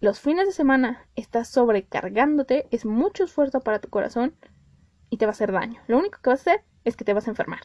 Los 0.00 0.18
fines 0.18 0.46
de 0.46 0.52
semana 0.52 1.06
estás 1.14 1.48
sobrecargándote, 1.48 2.66
es 2.72 2.84
mucho 2.84 3.22
esfuerzo 3.22 3.60
para 3.60 3.80
tu 3.80 3.88
corazón 3.88 4.34
y 5.10 5.18
te 5.18 5.26
va 5.26 5.30
a 5.30 5.32
hacer 5.32 5.52
daño. 5.52 5.80
Lo 5.86 5.98
único 5.98 6.20
que 6.20 6.30
vas 6.30 6.40
a 6.40 6.50
hacer 6.50 6.64
es 6.84 6.96
que 6.96 7.04
te 7.04 7.14
vas 7.14 7.28
a 7.28 7.30
enfermar. 7.30 7.60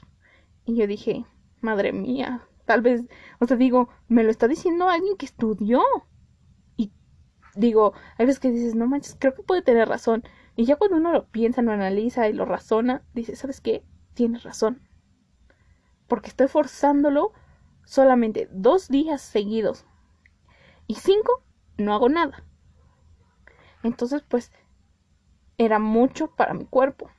Y 0.65 0.75
yo 0.75 0.85
dije, 0.85 1.25
madre 1.61 1.91
mía, 1.91 2.47
tal 2.65 2.81
vez, 2.81 3.01
o 3.39 3.47
sea, 3.47 3.57
digo, 3.57 3.89
me 4.07 4.23
lo 4.23 4.29
está 4.29 4.47
diciendo 4.47 4.89
alguien 4.89 5.17
que 5.17 5.25
estudió 5.25 5.81
digo, 7.55 7.93
hay 8.17 8.25
veces 8.25 8.39
que 8.39 8.51
dices, 8.51 8.75
no 8.75 8.87
manches, 8.87 9.15
creo 9.19 9.33
que 9.33 9.43
puede 9.43 9.61
tener 9.61 9.87
razón. 9.87 10.23
Y 10.55 10.65
ya 10.65 10.75
cuando 10.75 10.97
uno 10.97 11.11
lo 11.11 11.27
piensa, 11.27 11.61
lo 11.61 11.71
analiza 11.71 12.27
y 12.27 12.33
lo 12.33 12.45
razona, 12.45 13.03
dice, 13.13 13.35
¿sabes 13.35 13.61
qué? 13.61 13.83
Tienes 14.13 14.43
razón. 14.43 14.81
Porque 16.07 16.29
estoy 16.29 16.47
forzándolo 16.47 17.33
solamente 17.85 18.47
dos 18.51 18.87
días 18.89 19.21
seguidos. 19.21 19.85
Y 20.87 20.95
cinco, 20.95 21.43
no 21.77 21.93
hago 21.93 22.09
nada. 22.09 22.43
Entonces, 23.83 24.23
pues, 24.27 24.51
era 25.57 25.79
mucho 25.79 26.35
para 26.35 26.53
mi 26.53 26.65
cuerpo. 26.65 27.09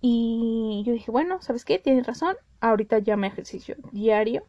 Y 0.00 0.82
yo 0.86 0.92
dije, 0.92 1.10
bueno, 1.10 1.40
¿sabes 1.40 1.64
qué? 1.64 1.78
Tienes 1.78 2.06
razón. 2.06 2.36
Ahorita 2.60 2.98
ya 2.98 3.16
me 3.16 3.26
ejercicio 3.26 3.76
diario. 3.92 4.46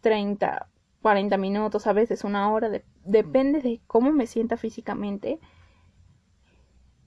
30 0.00 0.69
40 1.02 1.36
minutos, 1.36 1.86
a 1.86 1.92
veces 1.92 2.24
una 2.24 2.50
hora, 2.50 2.70
depende 3.04 3.60
de 3.60 3.80
cómo 3.86 4.12
me 4.12 4.26
sienta 4.26 4.56
físicamente. 4.56 5.40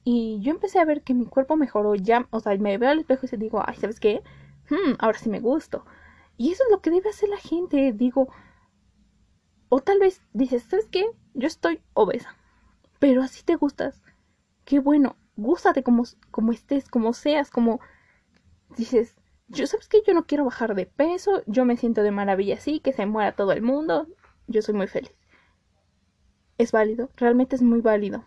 Y 0.03 0.39
yo 0.41 0.51
empecé 0.51 0.79
a 0.79 0.85
ver 0.85 1.03
que 1.03 1.13
mi 1.13 1.25
cuerpo 1.25 1.55
mejoró 1.55 1.95
ya, 1.95 2.27
o 2.31 2.39
sea, 2.39 2.57
me 2.57 2.77
veo 2.77 2.89
al 2.89 2.99
espejo 2.99 3.25
y 3.31 3.37
digo, 3.37 3.63
ay, 3.65 3.75
¿sabes 3.75 3.99
qué? 3.99 4.21
Hmm, 4.69 4.93
ahora 4.99 5.17
sí 5.17 5.29
me 5.29 5.39
gusto. 5.39 5.85
Y 6.37 6.51
eso 6.51 6.63
es 6.63 6.71
lo 6.71 6.81
que 6.81 6.91
debe 6.91 7.09
hacer 7.09 7.29
la 7.29 7.37
gente, 7.37 7.93
digo. 7.93 8.27
O 9.69 9.79
tal 9.81 9.99
vez 9.99 10.21
dices, 10.33 10.63
¿sabes 10.63 10.87
qué? 10.87 11.05
Yo 11.33 11.47
estoy 11.47 11.81
obesa, 11.93 12.35
pero 12.99 13.21
así 13.21 13.43
te 13.43 13.55
gustas. 13.55 14.01
Qué 14.65 14.79
bueno, 14.79 15.15
gústate 15.35 15.83
como, 15.83 16.03
como 16.31 16.51
estés, 16.51 16.89
como 16.89 17.13
seas, 17.13 17.49
como 17.49 17.79
dices, 18.77 19.15
yo 19.47 19.67
sabes 19.67 19.87
que 19.87 20.01
yo 20.05 20.13
no 20.13 20.25
quiero 20.25 20.45
bajar 20.45 20.75
de 20.75 20.85
peso, 20.85 21.43
yo 21.45 21.65
me 21.65 21.77
siento 21.77 22.03
de 22.03 22.11
maravilla 22.11 22.55
así, 22.55 22.79
que 22.79 22.93
se 22.93 23.05
muera 23.05 23.35
todo 23.35 23.51
el 23.51 23.61
mundo, 23.61 24.07
yo 24.47 24.61
soy 24.61 24.73
muy 24.73 24.87
feliz. 24.87 25.13
Es 26.57 26.71
válido, 26.71 27.09
realmente 27.15 27.55
es 27.55 27.61
muy 27.61 27.81
válido. 27.81 28.25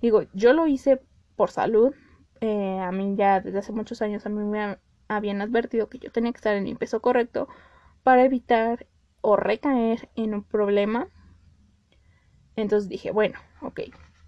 Digo, 0.00 0.22
yo 0.32 0.52
lo 0.52 0.66
hice 0.66 1.00
por 1.36 1.50
salud, 1.50 1.94
eh, 2.40 2.78
a 2.80 2.90
mí 2.92 3.14
ya 3.16 3.40
desde 3.40 3.58
hace 3.58 3.72
muchos 3.72 4.00
años 4.02 4.24
a 4.24 4.30
mí 4.30 4.42
me 4.42 4.78
habían 5.08 5.42
advertido 5.42 5.88
que 5.88 5.98
yo 5.98 6.10
tenía 6.10 6.32
que 6.32 6.38
estar 6.38 6.54
en 6.54 6.64
mi 6.64 6.74
peso 6.74 7.00
correcto 7.00 7.48
para 8.02 8.24
evitar 8.24 8.86
o 9.20 9.36
recaer 9.36 10.08
en 10.16 10.34
un 10.34 10.44
problema. 10.44 11.08
Entonces 12.56 12.88
dije, 12.88 13.10
bueno, 13.10 13.38
ok, 13.60 13.80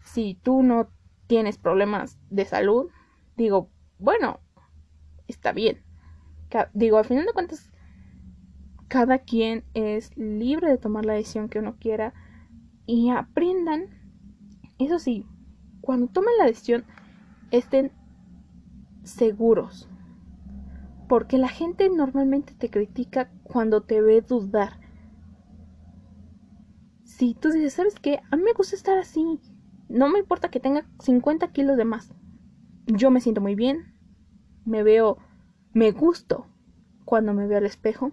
si 0.02 0.34
tú 0.42 0.62
no 0.62 0.88
tienes 1.26 1.58
problemas 1.58 2.18
de 2.30 2.44
salud, 2.44 2.90
digo, 3.36 3.70
bueno, 3.98 4.40
está 5.28 5.52
bien. 5.52 5.82
Digo, 6.74 6.98
al 6.98 7.04
final 7.04 7.24
de 7.24 7.32
cuentas, 7.32 7.70
cada 8.88 9.18
quien 9.18 9.64
es 9.72 10.16
libre 10.16 10.68
de 10.68 10.78
tomar 10.78 11.06
la 11.06 11.14
decisión 11.14 11.48
que 11.48 11.58
uno 11.58 11.76
quiera 11.78 12.12
y 12.84 13.08
aprendan, 13.10 13.84
eso 14.78 14.98
sí, 14.98 15.26
cuando 15.80 16.08
tomen 16.08 16.34
la 16.38 16.46
decisión, 16.46 16.84
estén 17.50 17.92
seguros. 19.02 19.88
Porque 21.08 21.38
la 21.38 21.48
gente 21.48 21.88
normalmente 21.88 22.54
te 22.54 22.70
critica 22.70 23.30
cuando 23.42 23.82
te 23.82 24.00
ve 24.00 24.20
dudar. 24.20 24.78
Si 27.04 27.34
tú 27.34 27.50
dices, 27.50 27.74
¿sabes 27.74 27.94
qué? 28.00 28.20
A 28.30 28.36
mí 28.36 28.42
me 28.42 28.52
gusta 28.52 28.76
estar 28.76 28.98
así. 28.98 29.40
No 29.88 30.08
me 30.08 30.18
importa 30.18 30.50
que 30.50 30.60
tenga 30.60 30.86
50 31.00 31.52
kilos 31.52 31.76
de 31.76 31.84
más. 31.84 32.12
Yo 32.86 33.10
me 33.10 33.20
siento 33.20 33.40
muy 33.40 33.54
bien, 33.54 33.91
me 34.64 34.82
veo, 34.82 35.18
me 35.72 35.90
gusto 35.90 36.46
cuando 37.04 37.34
me 37.34 37.46
veo 37.46 37.58
al 37.58 37.66
espejo, 37.66 38.12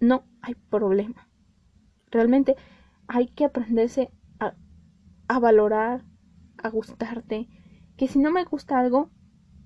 no 0.00 0.24
hay 0.40 0.54
problema. 0.54 1.28
Realmente 2.10 2.56
hay 3.08 3.28
que 3.28 3.44
aprenderse 3.44 4.10
a, 5.26 5.38
valorar, 5.40 6.04
a 6.58 6.68
gustarte, 6.68 7.48
que 7.96 8.08
si 8.08 8.18
no 8.18 8.30
me 8.30 8.44
gusta 8.44 8.78
algo, 8.78 9.10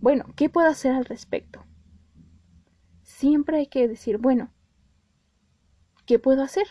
bueno, 0.00 0.24
¿qué 0.36 0.48
puedo 0.48 0.68
hacer 0.68 0.92
al 0.92 1.04
respecto? 1.04 1.64
Siempre 3.02 3.58
hay 3.58 3.66
que 3.66 3.88
decir, 3.88 4.18
bueno, 4.18 4.50
¿qué 6.06 6.18
puedo 6.18 6.42
hacer? 6.42 6.66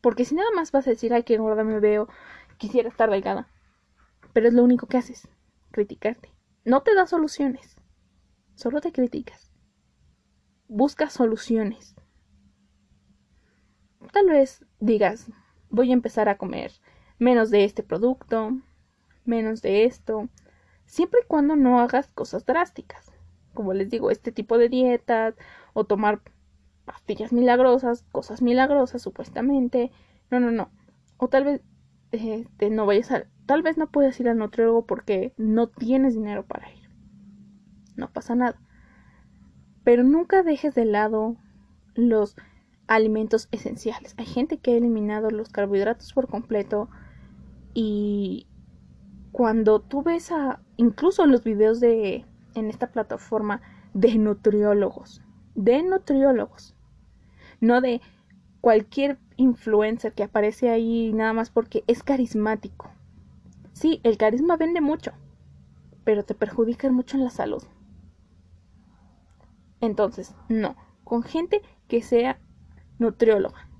Porque 0.00 0.24
si 0.24 0.34
nada 0.34 0.50
más 0.56 0.72
vas 0.72 0.86
a 0.86 0.90
decir, 0.90 1.12
ay, 1.12 1.22
qué 1.24 1.36
gorda 1.36 1.62
me 1.62 1.78
veo, 1.78 2.08
quisiera 2.56 2.88
estar 2.88 3.10
delgada. 3.10 3.48
Pero 4.32 4.48
es 4.48 4.54
lo 4.54 4.64
único 4.64 4.86
que 4.86 4.96
haces, 4.96 5.28
criticarte. 5.70 6.30
No 6.64 6.82
te 6.82 6.94
da 6.94 7.06
soluciones, 7.06 7.76
solo 8.54 8.82
te 8.82 8.92
criticas. 8.92 9.50
Busca 10.68 11.08
soluciones. 11.08 11.94
Tal 14.12 14.26
vez 14.26 14.66
digas, 14.78 15.30
voy 15.70 15.90
a 15.90 15.94
empezar 15.94 16.28
a 16.28 16.36
comer 16.36 16.72
menos 17.18 17.50
de 17.50 17.64
este 17.64 17.82
producto, 17.82 18.58
menos 19.24 19.62
de 19.62 19.84
esto, 19.84 20.28
siempre 20.84 21.20
y 21.24 21.26
cuando 21.26 21.56
no 21.56 21.80
hagas 21.80 22.08
cosas 22.08 22.44
drásticas. 22.44 23.10
Como 23.54 23.72
les 23.72 23.88
digo, 23.88 24.10
este 24.10 24.30
tipo 24.30 24.58
de 24.58 24.68
dietas 24.68 25.34
o 25.72 25.84
tomar 25.84 26.20
pastillas 26.84 27.32
milagrosas, 27.32 28.04
cosas 28.12 28.42
milagrosas 28.42 29.00
supuestamente. 29.00 29.92
No, 30.30 30.40
no, 30.40 30.50
no. 30.50 30.70
O 31.16 31.28
tal 31.28 31.44
vez 31.44 31.62
este, 32.12 32.68
no 32.68 32.84
vayas 32.84 33.10
a 33.12 33.24
Tal 33.50 33.62
vez 33.62 33.76
no 33.76 33.88
puedas 33.88 34.20
ir 34.20 34.28
al 34.28 34.38
nutriólogo 34.38 34.86
porque 34.86 35.34
no 35.36 35.66
tienes 35.66 36.14
dinero 36.14 36.46
para 36.46 36.70
ir. 36.70 36.88
No 37.96 38.08
pasa 38.12 38.36
nada. 38.36 38.54
Pero 39.82 40.04
nunca 40.04 40.44
dejes 40.44 40.76
de 40.76 40.84
lado 40.84 41.34
los 41.96 42.36
alimentos 42.86 43.48
esenciales. 43.50 44.14
Hay 44.18 44.26
gente 44.26 44.58
que 44.58 44.70
ha 44.70 44.76
eliminado 44.76 45.32
los 45.32 45.48
carbohidratos 45.48 46.12
por 46.12 46.28
completo 46.28 46.90
y 47.74 48.46
cuando 49.32 49.80
tú 49.80 50.04
ves 50.04 50.30
a 50.30 50.60
incluso 50.76 51.26
los 51.26 51.42
videos 51.42 51.80
de 51.80 52.24
en 52.54 52.70
esta 52.70 52.92
plataforma 52.92 53.62
de 53.94 54.14
nutriólogos, 54.14 55.22
de 55.56 55.82
nutriólogos, 55.82 56.76
no 57.60 57.80
de 57.80 58.00
cualquier 58.60 59.18
influencer 59.36 60.12
que 60.12 60.22
aparece 60.22 60.70
ahí 60.70 61.12
nada 61.12 61.32
más 61.32 61.50
porque 61.50 61.82
es 61.88 62.04
carismático. 62.04 62.92
Sí, 63.80 63.98
el 64.02 64.18
carisma 64.18 64.58
vende 64.58 64.82
mucho, 64.82 65.12
pero 66.04 66.22
te 66.22 66.34
perjudica 66.34 66.90
mucho 66.90 67.16
en 67.16 67.24
la 67.24 67.30
salud. 67.30 67.62
Entonces, 69.80 70.34
no, 70.50 70.76
con 71.02 71.22
gente 71.22 71.62
que 71.88 72.02
sea 72.02 72.38
nutrióloga, 72.98 73.70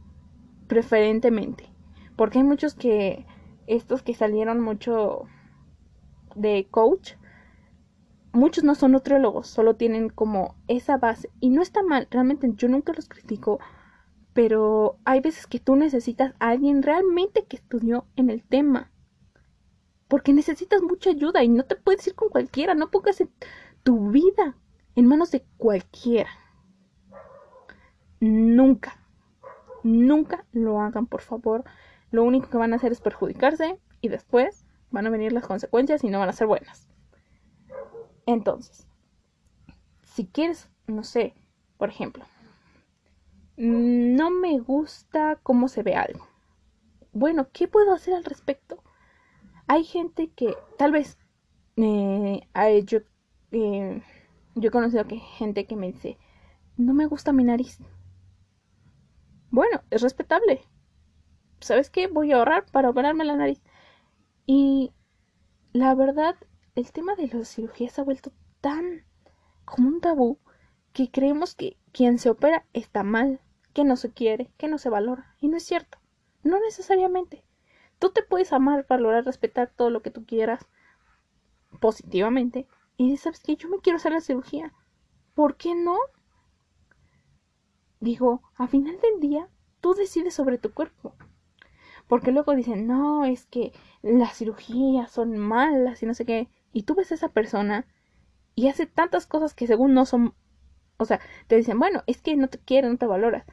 preferentemente, 0.69 1.71
porque 2.17 2.39
hay 2.39 2.45
muchos 2.45 2.73
que, 2.73 3.27
estos 3.67 4.03
que 4.03 4.15
salieron 4.15 4.63
mucho 4.63 5.25
de 6.35 6.67
coach, 6.71 7.17
muchos 8.33 8.65
no 8.65 8.75
son 8.77 8.93
nutriólogos, 8.93 9.49
solo 9.49 9.77
tienen 9.77 10.09
como 10.09 10.55
esa 10.67 10.97
base 10.97 11.31
y 11.41 11.51
no 11.51 11.61
está 11.61 11.83
mal, 11.83 12.09
realmente 12.11 12.51
yo 12.55 12.69
nunca 12.69 12.95
los 12.95 13.07
critico, 13.07 13.61
pero 14.33 14.97
hay 15.05 15.21
veces 15.21 15.47
que 15.47 15.61
tú 15.61 15.77
necesitas 15.77 16.33
a 16.39 16.49
alguien 16.49 16.83
realmente 16.83 17.45
que 17.45 17.57
estudió 17.57 18.07
en 18.17 18.31
el 18.31 18.43
tema 18.43 18.91
porque 20.11 20.33
necesitas 20.33 20.83
mucha 20.83 21.11
ayuda 21.11 21.45
y 21.45 21.49
no 21.49 21.65
te 21.65 21.77
puedes 21.77 22.05
ir 22.09 22.17
con 22.17 22.31
cualquiera, 22.31 22.75
no 22.75 22.91
pongas 22.91 23.23
tu 23.85 24.11
vida 24.11 24.57
en 24.97 25.07
manos 25.07 25.31
de 25.31 25.45
cualquiera. 25.57 26.29
Nunca, 28.19 29.01
nunca 29.85 30.45
lo 30.51 30.81
hagan, 30.81 31.07
por 31.07 31.21
favor. 31.21 31.63
Lo 32.11 32.25
único 32.25 32.51
que 32.51 32.57
van 32.57 32.73
a 32.73 32.77
hacer 32.77 32.91
es 32.91 33.01
perjudicarse 33.01 33.79
y 34.01 34.09
después 34.09 34.67
van 34.91 35.07
a 35.07 35.11
venir 35.11 35.33
las 35.33 35.47
consecuencias 35.47 36.03
y 36.03 36.11
no 36.11 36.19
van 36.19 36.29
a 36.29 36.33
ser 36.33 36.49
buenas. 36.49 36.89
Entonces, 38.27 38.89
si 40.03 40.27
quieres, 40.27 40.69
no 40.89 41.05
sé, 41.05 41.35
por 41.79 41.89
ejemplo, 41.89 42.25
no 43.57 44.31
me 44.31 44.59
gusta 44.59 45.39
cómo 45.45 45.69
se 45.69 45.85
ve 45.85 45.95
algo. 45.95 46.27
Bueno, 47.13 47.47
¿qué 47.53 47.69
puedo 47.69 47.95
hacer 47.95 48.15
al 48.15 48.25
respecto? 48.25 48.83
Hay 49.71 49.85
gente 49.85 50.33
que 50.33 50.57
tal 50.79 50.91
vez 50.91 51.17
eh, 51.77 52.43
yo, 52.87 52.99
eh, 53.53 54.03
yo 54.57 54.69
he 54.69 54.71
conocido 54.73 55.07
que 55.07 55.19
gente 55.21 55.65
que 55.65 55.77
me 55.77 55.93
dice, 55.93 56.19
no 56.77 56.93
me 56.93 57.07
gusta 57.07 57.33
mi 57.33 57.45
nariz. 57.45 57.79
Bueno, 59.49 59.81
es 59.91 60.03
respetable. 60.03 60.63
¿Sabes 61.61 61.89
qué? 61.89 62.09
Voy 62.09 62.33
a 62.33 62.39
ahorrar 62.39 62.67
para 62.67 62.91
operarme 62.91 63.25
la 63.25 63.37
nariz. 63.37 63.63
Y 64.45 64.93
la 65.73 65.95
verdad, 65.95 66.35
el 66.75 66.91
tema 66.91 67.15
de 67.15 67.29
la 67.29 67.45
cirugía 67.45 67.91
se 67.91 68.01
ha 68.01 68.05
vuelto 68.05 68.33
tan 68.61 69.05
como 69.65 69.87
un 69.87 70.01
tabú 70.01 70.41
que 70.93 71.13
creemos 71.13 71.55
que 71.55 71.77
quien 71.93 72.19
se 72.19 72.29
opera 72.29 72.67
está 72.73 73.05
mal, 73.05 73.41
que 73.73 73.85
no 73.85 73.95
se 73.95 74.11
quiere, 74.11 74.51
que 74.57 74.67
no 74.67 74.79
se 74.79 74.91
valora. 74.91 75.37
Y 75.41 75.47
no 75.47 75.59
es 75.59 75.63
cierto. 75.63 75.99
No 76.43 76.59
necesariamente. 76.59 77.45
Tú 78.01 78.11
te 78.11 78.23
puedes 78.23 78.53
amar, 78.53 78.87
valorar, 78.89 79.25
respetar 79.25 79.71
todo 79.77 79.91
lo 79.91 80.03
que 80.03 80.11
tú 80.11 80.27
quieras 80.27 80.67
positivamente 81.81 82.67
y 82.97 83.17
sabes 83.19 83.41
que 83.41 83.57
yo 83.57 83.69
me 83.69 83.79
quiero 83.79 83.99
hacer 83.99 84.13
la 84.13 84.21
cirugía. 84.21 84.73
¿Por 85.35 85.57
qué 85.57 85.75
no? 85.75 85.97
Digo, 88.01 88.43
a 88.57 88.67
final 88.67 88.99
del 89.01 89.21
día, 89.21 89.49
tú 89.81 89.95
decides 89.95 90.35
sobre 90.35 90.59
tu 90.59 90.73
cuerpo. 90.73 91.15
Porque 92.09 92.33
luego 92.33 92.55
dicen, 92.55 92.87
no, 92.87 93.25
es 93.27 93.47
que 93.47 93.73
las 94.03 94.37
cirugías 94.37 95.11
son 95.11 95.37
malas 95.37 96.03
y 96.03 96.07
no 96.07 96.15
sé 96.15 96.25
qué. 96.25 96.49
Y 96.73 96.85
tú 96.85 96.95
ves 96.95 97.13
a 97.13 97.15
esa 97.15 97.29
persona 97.29 97.87
y 98.55 98.69
hace 98.69 98.87
tantas 98.87 99.27
cosas 99.27 99.55
que 99.55 99.67
según 99.67 99.95
no 99.95 100.07
son... 100.07 100.35
O 100.97 101.05
sea, 101.05 101.21
te 101.47 101.57
dicen, 101.57 101.79
bueno, 101.79 102.03
es 102.07 102.21
que 102.23 102.35
no 102.37 102.49
te 102.49 102.59
quiere, 102.59 102.89
no 102.89 102.97
te 102.97 103.07
valoras. 103.07 103.45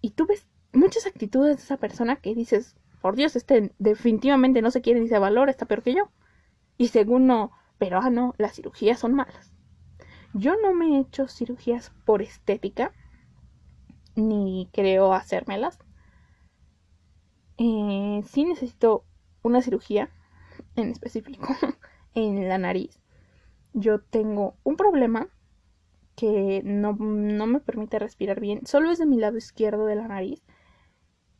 Y 0.00 0.10
tú 0.10 0.26
ves 0.26 0.46
muchas 0.72 1.06
actitudes 1.06 1.56
de 1.56 1.62
esa 1.62 1.76
persona 1.76 2.16
que 2.16 2.34
dices, 2.34 2.76
por 3.04 3.16
Dios, 3.16 3.36
este 3.36 3.70
definitivamente 3.78 4.62
no 4.62 4.70
se 4.70 4.80
quiere 4.80 4.98
ni 4.98 5.08
se 5.08 5.18
valora, 5.18 5.50
está 5.50 5.66
peor 5.66 5.82
que 5.82 5.92
yo. 5.92 6.08
Y 6.78 6.88
según 6.88 7.26
no, 7.26 7.50
pero 7.76 7.98
ah, 7.98 8.08
no, 8.08 8.32
las 8.38 8.54
cirugías 8.54 8.98
son 8.98 9.12
malas. 9.12 9.52
Yo 10.32 10.54
no 10.56 10.72
me 10.72 10.96
he 10.96 11.00
hecho 11.00 11.28
cirugías 11.28 11.92
por 12.06 12.22
estética. 12.22 12.94
ni 14.16 14.70
creo 14.72 15.12
hacérmelas. 15.12 15.78
Eh, 17.58 18.22
sí 18.24 18.46
necesito 18.46 19.04
una 19.42 19.60
cirugía 19.60 20.08
en 20.74 20.88
específico 20.88 21.46
en 22.14 22.48
la 22.48 22.56
nariz. 22.56 22.98
Yo 23.74 24.00
tengo 24.00 24.56
un 24.64 24.76
problema 24.76 25.28
que 26.16 26.62
no, 26.64 26.94
no, 26.98 27.46
me 27.46 27.60
permite 27.60 27.98
respirar 27.98 28.40
bien. 28.40 28.66
Solo 28.66 28.90
es 28.90 28.98
de 28.98 29.04
mi 29.04 29.18
lado 29.18 29.36
izquierdo 29.36 29.84
de 29.84 29.96
la 29.96 30.08
nariz. 30.08 30.42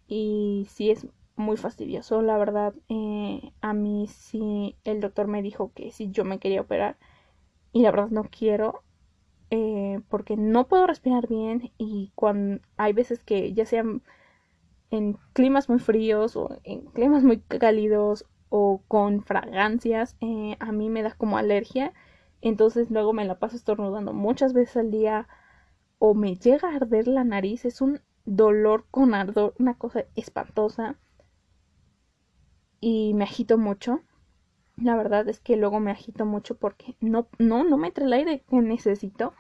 Y 0.06 0.66
sí 0.68 0.90
es 0.90 1.06
muy 1.36 1.56
fastidioso. 1.56 2.22
La 2.22 2.38
verdad, 2.38 2.74
eh, 2.88 3.52
a 3.60 3.72
mí 3.72 4.06
sí 4.08 4.76
el 4.84 5.00
doctor 5.00 5.26
me 5.28 5.42
dijo 5.42 5.72
que 5.74 5.90
si 5.92 6.10
yo 6.10 6.24
me 6.24 6.38
quería 6.38 6.60
operar. 6.62 6.96
Y 7.72 7.82
la 7.82 7.90
verdad 7.90 8.10
no 8.10 8.24
quiero. 8.24 8.82
Eh, 9.50 10.00
porque 10.08 10.36
no 10.36 10.68
puedo 10.68 10.86
respirar 10.86 11.28
bien. 11.28 11.72
Y 11.78 12.12
cuando 12.14 12.60
hay 12.76 12.92
veces 12.92 13.22
que 13.24 13.52
ya 13.54 13.66
sean 13.66 14.02
en 14.90 15.18
climas 15.32 15.68
muy 15.68 15.78
fríos 15.78 16.36
o 16.36 16.58
en 16.64 16.86
climas 16.86 17.24
muy 17.24 17.40
cálidos 17.40 18.26
o 18.48 18.82
con 18.88 19.22
fragancias, 19.24 20.16
eh, 20.20 20.56
a 20.60 20.72
mí 20.72 20.90
me 20.90 21.02
da 21.02 21.12
como 21.14 21.38
alergia. 21.38 21.92
Entonces 22.42 22.90
luego 22.90 23.12
me 23.12 23.24
la 23.24 23.38
paso 23.38 23.56
estornudando 23.56 24.12
muchas 24.12 24.52
veces 24.52 24.76
al 24.76 24.90
día 24.90 25.28
o 25.98 26.14
me 26.14 26.36
llega 26.36 26.68
a 26.70 26.76
arder 26.76 27.08
la 27.08 27.24
nariz. 27.24 27.64
Es 27.64 27.80
un 27.80 28.00
dolor 28.24 28.86
con 28.90 29.14
ardor, 29.14 29.54
una 29.58 29.74
cosa 29.74 30.04
espantosa. 30.14 30.96
Y 32.84 33.14
me 33.14 33.24
agito 33.24 33.56
mucho. 33.56 34.00
La 34.76 34.96
verdad 34.96 35.28
es 35.28 35.40
que 35.40 35.56
luego 35.56 35.80
me 35.80 35.90
agito 35.90 36.26
mucho 36.26 36.56
porque 36.56 36.96
no, 37.00 37.28
no, 37.38 37.64
no 37.64 37.78
me 37.78 37.92
trae 37.92 38.06
el 38.06 38.12
aire 38.12 38.44
que 38.48 38.56
necesito 38.56 39.32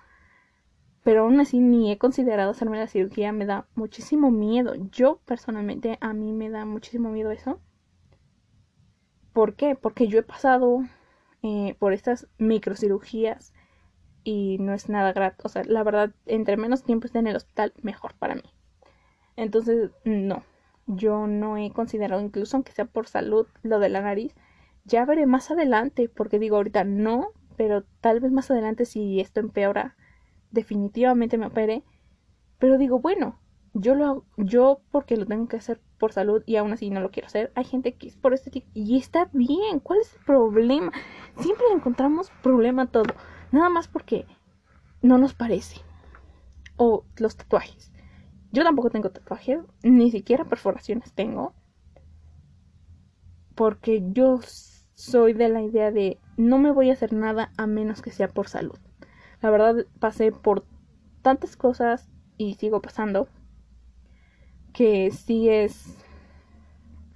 pero 1.04 1.24
aún 1.24 1.38
así 1.38 1.60
ni 1.60 1.92
he 1.92 1.98
considerado 1.98 2.50
hacerme 2.50 2.78
la 2.78 2.86
cirugía, 2.86 3.30
me 3.30 3.44
da 3.44 3.68
muchísimo 3.74 4.30
miedo. 4.30 4.74
Yo 4.90 5.20
personalmente 5.26 5.98
a 6.00 6.14
mí 6.14 6.32
me 6.32 6.48
da 6.48 6.64
muchísimo 6.64 7.10
miedo 7.10 7.30
eso. 7.30 7.60
¿Por 9.34 9.54
qué? 9.54 9.76
Porque 9.76 10.08
yo 10.08 10.18
he 10.18 10.22
pasado 10.22 10.82
eh, 11.42 11.76
por 11.78 11.92
estas 11.92 12.26
microcirugías 12.38 13.52
y 14.24 14.56
no 14.60 14.72
es 14.72 14.88
nada 14.88 15.12
grato. 15.12 15.42
O 15.44 15.50
sea, 15.50 15.62
la 15.64 15.82
verdad, 15.82 16.14
entre 16.24 16.56
menos 16.56 16.84
tiempo 16.84 17.06
esté 17.06 17.18
en 17.18 17.26
el 17.26 17.36
hospital, 17.36 17.74
mejor 17.82 18.14
para 18.14 18.36
mí. 18.36 18.54
Entonces, 19.36 19.90
no. 20.04 20.42
Yo 20.86 21.26
no 21.26 21.56
he 21.56 21.70
considerado, 21.70 22.20
incluso 22.20 22.56
aunque 22.56 22.72
sea 22.72 22.84
por 22.84 23.06
salud, 23.06 23.46
lo 23.62 23.78
de 23.78 23.88
la 23.88 24.02
nariz. 24.02 24.34
Ya 24.84 25.04
veré 25.04 25.26
más 25.26 25.50
adelante, 25.50 26.08
porque 26.08 26.38
digo 26.38 26.56
ahorita 26.56 26.84
no, 26.84 27.28
pero 27.56 27.84
tal 28.00 28.20
vez 28.20 28.32
más 28.32 28.50
adelante 28.50 28.84
si 28.84 29.20
esto 29.20 29.40
empeora 29.40 29.96
definitivamente 30.50 31.38
me 31.38 31.46
operé, 31.46 31.84
pero 32.58 32.78
digo, 32.78 33.00
bueno, 33.00 33.38
yo 33.74 33.94
lo 33.94 34.06
hago, 34.06 34.24
yo 34.36 34.80
porque 34.90 35.16
lo 35.16 35.26
tengo 35.26 35.48
que 35.48 35.56
hacer 35.56 35.80
por 35.98 36.12
salud 36.12 36.42
y 36.46 36.56
aún 36.56 36.72
así 36.72 36.90
no 36.90 37.00
lo 37.00 37.10
quiero 37.10 37.26
hacer. 37.26 37.52
Hay 37.56 37.64
gente 37.64 37.94
que 37.94 38.06
es 38.06 38.16
por 38.16 38.32
estética 38.32 38.66
y 38.72 38.96
está 38.96 39.28
bien. 39.32 39.80
¿Cuál 39.80 40.00
es 40.00 40.14
el 40.14 40.24
problema? 40.24 40.92
Siempre 41.38 41.66
encontramos 41.74 42.30
problema 42.42 42.86
todo, 42.86 43.14
nada 43.50 43.68
más 43.68 43.88
porque 43.88 44.26
no 45.02 45.18
nos 45.18 45.34
parece. 45.34 45.80
O 46.76 47.04
los 47.16 47.36
tatuajes. 47.36 47.92
Yo 48.54 48.62
tampoco 48.62 48.88
tengo 48.88 49.10
tatuajes, 49.10 49.58
ni 49.82 50.12
siquiera 50.12 50.44
perforaciones 50.44 51.12
tengo. 51.12 51.54
Porque 53.56 54.00
yo 54.12 54.38
soy 54.94 55.32
de 55.32 55.48
la 55.48 55.60
idea 55.60 55.90
de 55.90 56.20
no 56.36 56.58
me 56.58 56.70
voy 56.70 56.90
a 56.90 56.92
hacer 56.92 57.12
nada 57.12 57.50
a 57.56 57.66
menos 57.66 58.00
que 58.00 58.12
sea 58.12 58.28
por 58.28 58.46
salud. 58.46 58.78
La 59.42 59.50
verdad 59.50 59.86
pasé 59.98 60.30
por 60.30 60.64
tantas 61.20 61.56
cosas 61.56 62.08
y 62.38 62.54
sigo 62.54 62.80
pasando 62.80 63.26
que 64.72 65.10
sí 65.10 65.48
es 65.48 65.96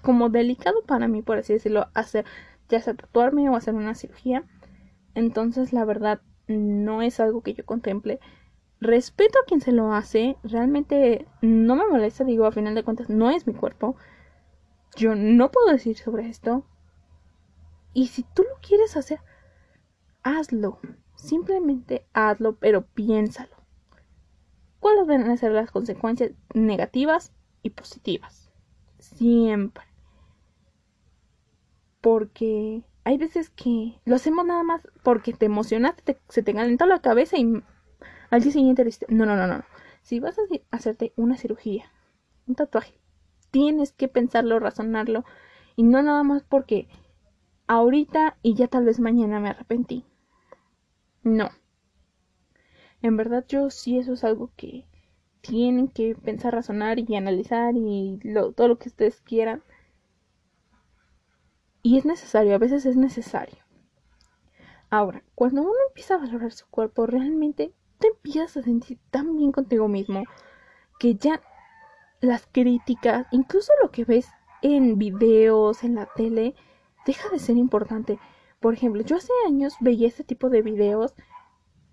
como 0.03 0.31
delicado 0.31 0.83
para 0.83 1.07
mí, 1.07 1.23
por 1.23 1.39
así 1.39 1.53
decirlo, 1.53 1.87
hacer 1.95 2.25
ya 2.69 2.81
sea 2.81 2.95
tatuarme 2.95 3.49
o 3.49 3.55
hacer 3.55 3.75
una 3.75 3.95
cirugía. 3.95 4.45
Entonces, 5.15 5.73
la 5.73 5.85
verdad, 5.85 6.21
no 6.49 7.01
es 7.01 7.21
algo 7.21 7.43
que 7.43 7.55
yo 7.55 7.65
contemple. 7.65 8.19
Respeto 8.81 9.39
a 9.41 9.45
quien 9.45 9.61
se 9.61 9.73
lo 9.73 9.93
hace, 9.93 10.37
realmente 10.45 11.27
no 11.43 11.75
me 11.75 11.87
molesta, 11.87 12.25
digo, 12.25 12.47
a 12.47 12.53
final 12.53 12.75
de 12.75 12.85
cuentas, 12.85 13.09
no 13.09 13.31
es 13.31 13.47
mi 13.47 13.55
cuerpo. 13.55 13.97
Yo 14.97 15.15
no 15.17 15.51
puedo 15.51 15.73
decir 15.73 15.97
sobre 15.97 16.29
esto. 16.29 16.65
Y 17.93 18.09
si 18.09 18.23
tú 18.23 18.43
lo 18.43 18.61
quieres 18.61 18.97
hacer, 18.97 19.21
hazlo. 20.23 20.79
Simplemente 21.17 22.07
hazlo, 22.13 22.55
pero 22.57 22.87
piénsalo. 22.87 23.57
¿Cuáles 24.79 25.07
van 25.07 25.29
a 25.29 25.37
ser 25.37 25.53
las 25.53 25.73
consecuencias 25.73 26.31
negativas 26.55 27.33
y 27.63 27.71
positivas? 27.71 28.51
Siempre. 28.99 29.85
Porque 32.01 32.85
hay 33.03 33.19
veces 33.19 33.51
que 33.51 34.01
lo 34.05 34.15
hacemos 34.15 34.47
nada 34.47 34.63
más 34.63 34.87
porque 35.03 35.33
te 35.33 35.47
emocionaste, 35.47 36.21
se 36.29 36.43
te 36.43 36.55
calentó 36.55 36.87
la 36.87 37.01
cabeza 37.01 37.37
y 37.37 37.63
al 38.31 38.43
día 38.43 38.53
siguiente 38.53 38.85
le 38.85 38.93
no, 39.09 39.27
no, 39.27 39.37
no, 39.37 39.47
no. 39.47 39.65
Si 40.03 40.21
vas 40.21 40.39
a 40.39 40.43
hacerte 40.71 41.13
una 41.17 41.37
cirugía, 41.37 41.91
un 42.47 42.55
tatuaje, 42.55 42.95
tienes 43.51 43.93
que 43.93 44.09
pensarlo, 44.09 44.59
razonarlo 44.59 45.25
y 45.77 45.83
no 45.83 46.03
nada 46.03 46.23
más 46.23 46.43
porque 46.43 46.89
ahorita 47.67 48.37
y 48.43 48.55
ya 48.55 48.69
tal 48.69 48.85
vez 48.85 49.01
mañana 49.01 49.41
me 49.41 49.51
arrepentí. 49.51 50.05
No. 51.23 51.51
En 53.03 53.17
verdad 53.17 53.45
yo 53.49 53.71
sí 53.71 53.99
eso 53.99 54.15
es 54.15 54.25
algo 54.25 54.51
que 54.57 54.87
tienen 55.41 55.89
que 55.89 56.15
pensar, 56.15 56.55
razonar 56.55 56.99
y 56.99 57.17
analizar 57.17 57.75
y 57.77 58.19
todo 58.57 58.69
lo 58.69 58.79
que 58.79 58.89
ustedes 58.89 59.21
quieran. 59.21 59.63
Y 61.83 61.97
es 61.97 62.05
necesario, 62.05 62.55
a 62.55 62.59
veces 62.59 62.85
es 62.87 62.97
necesario. 62.97 63.59
Ahora, 64.91 65.23
cuando 65.35 65.63
uno 65.63 65.73
empieza 65.89 66.15
a 66.15 66.19
valorar 66.19 66.53
su 66.53 66.67
cuerpo, 66.67 67.07
realmente 67.07 67.73
te 67.99 68.09
empiezas 68.09 68.57
a 68.57 68.63
sentir 68.63 68.99
tan 69.11 69.37
bien 69.37 69.53
contigo 69.53 69.89
mismo 69.89 70.25
que 70.99 71.15
ya 71.15 71.41
las 72.21 72.47
críticas, 72.51 73.27
incluso 73.31 73.73
lo 73.83 73.91
que 73.91 74.05
ves 74.05 74.29
en 74.63 74.99
videos, 74.99 75.85
en 75.85 75.95
la 75.95 76.07
tele, 76.07 76.55
deja 77.07 77.29
de 77.29 77.39
ser 77.39 77.57
importante. 77.57 78.19
Por 78.61 78.75
ejemplo, 78.75 79.03
yo 79.03 79.17
hace 79.17 79.33
años 79.47 79.75
veía 79.81 80.09
este 80.09 80.25
tipo 80.25 80.51
de 80.51 80.63
videos 80.63 81.15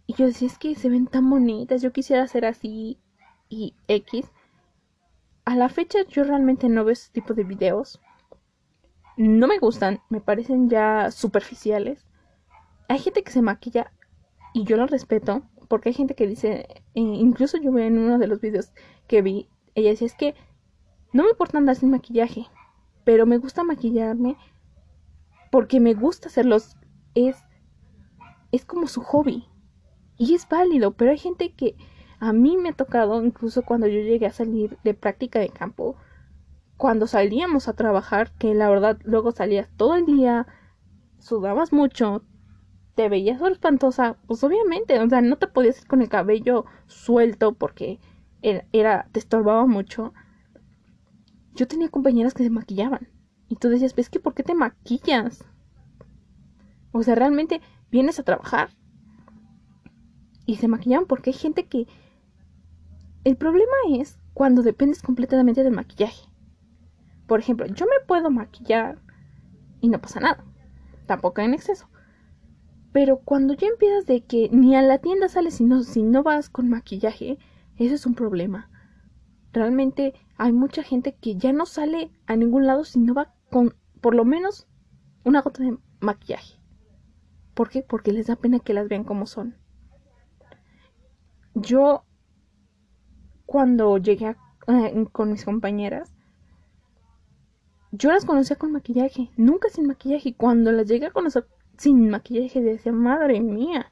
y 0.08 0.14
yo 0.16 0.26
decía, 0.26 0.48
es 0.48 0.58
que 0.58 0.76
se 0.76 0.90
ven 0.90 1.08
tan 1.08 1.30
bonitas, 1.30 1.82
yo 1.82 1.92
quisiera 1.92 2.24
hacer 2.24 2.46
así 2.46 3.00
y 3.50 3.76
X. 3.88 4.32
A 5.46 5.56
la 5.56 5.70
fecha 5.70 6.00
yo 6.08 6.24
realmente 6.24 6.70
no 6.70 6.84
veo 6.84 6.94
ese 6.94 7.12
tipo 7.12 7.34
de 7.34 7.44
videos. 7.44 8.02
No 9.18 9.48
me 9.48 9.60
gustan, 9.60 10.02
me 10.10 10.22
parecen 10.22 10.70
ya 10.70 11.12
superficiales. 11.12 12.06
Hay 12.90 13.00
gente 13.00 13.24
que 13.24 13.32
se 13.32 13.42
maquilla 13.42 13.92
y 14.54 14.64
yo 14.64 14.78
lo 14.78 14.88
respeto 14.88 15.44
porque 15.68 15.90
hay 15.90 15.94
gente 15.94 16.16
que 16.16 16.28
dice, 16.28 16.68
eh, 16.70 16.84
incluso 16.94 17.58
yo 17.58 17.78
en 17.78 17.98
uno 17.98 18.18
de 18.18 18.28
los 18.28 18.42
videos 18.42 18.72
que 19.08 19.22
vi, 19.22 19.50
ella 19.76 19.90
decía, 19.90 20.08
es 20.08 20.16
que 20.16 20.36
no 21.14 21.24
me 21.24 21.30
importa 21.30 21.58
andar 21.58 21.76
sin 21.76 21.92
maquillaje, 21.92 22.48
pero 23.04 23.26
me 23.26 23.38
gusta 23.38 23.64
maquillarme 23.64 24.38
porque 25.52 25.80
me 25.80 25.94
gusta 25.94 26.28
hacerlos, 26.28 26.76
es, 27.14 27.38
es 28.52 28.66
como 28.66 28.88
su 28.88 29.02
hobby. 29.02 29.48
Y 30.18 30.34
es 30.34 30.48
válido, 30.48 30.92
pero 30.92 31.12
hay 31.12 31.18
gente 31.18 31.54
que 31.54 31.76
a 32.20 32.34
mí 32.34 32.58
me 32.58 32.70
ha 32.70 32.74
tocado, 32.74 33.24
incluso 33.24 33.62
cuando 33.64 33.88
yo 33.88 34.00
llegué 34.00 34.26
a 34.26 34.34
salir 34.34 34.78
de 34.84 34.94
práctica 34.94 35.40
de 35.40 35.50
campo, 35.50 35.96
cuando 36.78 37.08
salíamos 37.08 37.68
a 37.68 37.74
trabajar, 37.74 38.32
que 38.38 38.54
la 38.54 38.70
verdad 38.70 38.98
luego 39.04 39.32
salías 39.32 39.70
todo 39.78 39.96
el 39.96 40.06
día, 40.06 40.48
sudabas 41.20 41.72
mucho, 41.72 42.24
te 42.96 43.10
veías 43.10 43.42
espantosa, 43.42 44.18
pues 44.26 44.44
obviamente, 44.44 45.00
o 45.00 45.10
sea, 45.10 45.22
no 45.22 45.38
te 45.38 45.48
podías 45.48 45.82
ir 45.82 45.88
con 45.88 46.02
el 46.02 46.10
cabello 46.10 46.66
suelto 46.88 47.54
porque 47.54 48.00
era, 48.42 49.08
te 49.12 49.20
estorbaba 49.20 49.66
mucho. 49.66 50.14
Yo 51.54 51.68
tenía 51.68 51.90
compañeras 51.90 52.34
que 52.34 52.44
se 52.44 52.50
maquillaban. 52.50 53.10
Y 53.50 53.58
tú 53.58 53.70
decías, 53.70 53.96
¿ves 53.96 54.10
que 54.10 54.20
por 54.20 54.34
qué 54.34 54.44
te 54.44 54.56
maquillas? 54.56 55.44
O 56.92 57.04
sea, 57.04 57.16
realmente 57.16 57.62
vienes 57.92 58.18
a 58.20 58.24
trabajar. 58.24 58.70
Y 60.46 60.56
se 60.56 60.68
maquillaban 60.68 61.06
porque 61.06 61.32
hay 61.32 61.36
gente 61.36 61.66
que... 61.66 61.88
El 63.24 63.36
problema 63.36 63.74
es 63.90 64.20
cuando 64.34 64.62
dependes 64.62 65.02
completamente 65.02 65.64
del 65.64 65.74
maquillaje. 65.74 66.28
Por 67.28 67.40
ejemplo, 67.40 67.66
yo 67.66 67.86
me 67.86 68.06
puedo 68.06 68.30
maquillar 68.30 69.00
y 69.82 69.90
no 69.90 70.00
pasa 70.00 70.20
nada. 70.20 70.44
Tampoco 71.08 71.42
en 71.42 71.56
exceso. 71.56 71.90
Pero 72.96 73.18
cuando 73.18 73.56
ya 73.56 73.68
empiezas 73.68 74.06
de 74.06 74.22
que 74.22 74.48
ni 74.54 74.74
a 74.74 74.82
la 74.82 75.00
tienda 75.00 75.28
sales 75.28 75.56
si 75.56 75.66
no, 75.66 75.84
si 75.84 76.02
no 76.02 76.24
vas 76.24 76.50
con 76.50 76.70
maquillaje, 76.70 77.38
eso 77.76 77.94
es 77.94 78.06
un 78.06 78.16
problema. 78.16 78.70
Realmente 79.52 80.14
hay 80.38 80.54
mucha 80.54 80.82
gente 80.82 81.14
que 81.14 81.36
ya 81.36 81.52
no 81.52 81.66
sale 81.66 82.10
a 82.26 82.38
ningún 82.38 82.66
lado 82.66 82.86
si 82.86 83.02
no 83.02 83.14
va 83.14 83.34
con 83.52 83.76
por 84.00 84.16
lo 84.16 84.24
menos 84.24 84.70
una 85.26 85.42
gota 85.42 85.62
de 85.62 85.78
maquillaje. 86.00 86.58
¿Por 87.54 87.68
qué? 87.68 87.82
Porque 87.82 88.14
les 88.14 88.28
da 88.28 88.38
pena 88.38 88.60
que 88.60 88.74
las 88.74 88.88
vean 88.88 89.04
como 89.04 89.26
son. 89.26 89.58
Yo 91.54 92.06
cuando 93.46 93.98
llegué 93.98 94.38
eh, 94.68 95.06
con 95.12 95.34
mis 95.34 95.44
compañeras, 95.44 96.14
yo 97.92 98.10
las 98.14 98.24
conocía 98.24 98.56
con 98.56 98.72
maquillaje, 98.72 99.32
nunca 99.36 99.68
sin 99.68 99.86
maquillaje. 99.86 100.30
Y 100.30 100.34
cuando 100.34 100.72
las 100.72 100.88
llegué 100.88 101.08
a 101.08 101.12
conocer 101.12 101.46
sin 101.78 102.10
maquillaje, 102.10 102.62
decía, 102.62 102.92
madre 102.92 103.42
mía, 103.42 103.92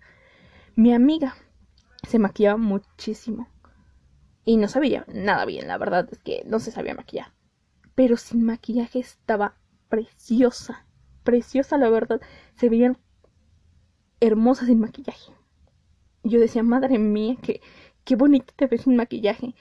mi 0.75 0.93
amiga 0.93 1.35
se 2.07 2.19
maquillaba 2.19 2.57
muchísimo. 2.57 3.47
Y 4.45 4.57
no 4.57 4.67
sabía 4.67 5.05
nada 5.07 5.45
bien, 5.45 5.67
la 5.67 5.77
verdad 5.77 6.07
es 6.11 6.19
que 6.19 6.43
no 6.45 6.59
se 6.59 6.71
sabía 6.71 6.95
maquillar. 6.95 7.31
Pero 7.95 8.17
sin 8.17 8.43
maquillaje 8.43 8.99
estaba 8.99 9.55
preciosa, 9.87 10.85
preciosa 11.23 11.77
la 11.77 11.89
verdad. 11.89 12.19
Se 12.55 12.69
veían 12.69 12.97
hermosas 14.19 14.67
sin 14.67 14.79
maquillaje. 14.79 15.31
Yo 16.23 16.39
decía, 16.39 16.63
madre 16.63 16.97
mía, 16.99 17.37
que 17.41 17.61
qué 18.03 18.15
bonita 18.15 18.53
te 18.55 18.67
ves 18.67 18.81
sin 18.81 18.95
maquillaje. 18.95 19.55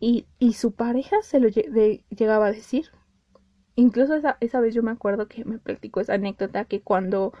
Y, 0.00 0.26
y 0.38 0.54
su 0.54 0.72
pareja 0.72 1.22
se 1.22 1.40
lo 1.40 1.48
llegaba 1.48 2.46
a 2.46 2.52
decir. 2.52 2.90
Incluso 3.76 4.14
esa, 4.14 4.36
esa 4.40 4.60
vez 4.60 4.74
yo 4.74 4.82
me 4.82 4.92
acuerdo 4.92 5.28
que 5.28 5.44
me 5.44 5.58
platicó 5.58 6.00
esa 6.00 6.14
anécdota 6.14 6.64
que 6.64 6.82
cuando 6.82 7.32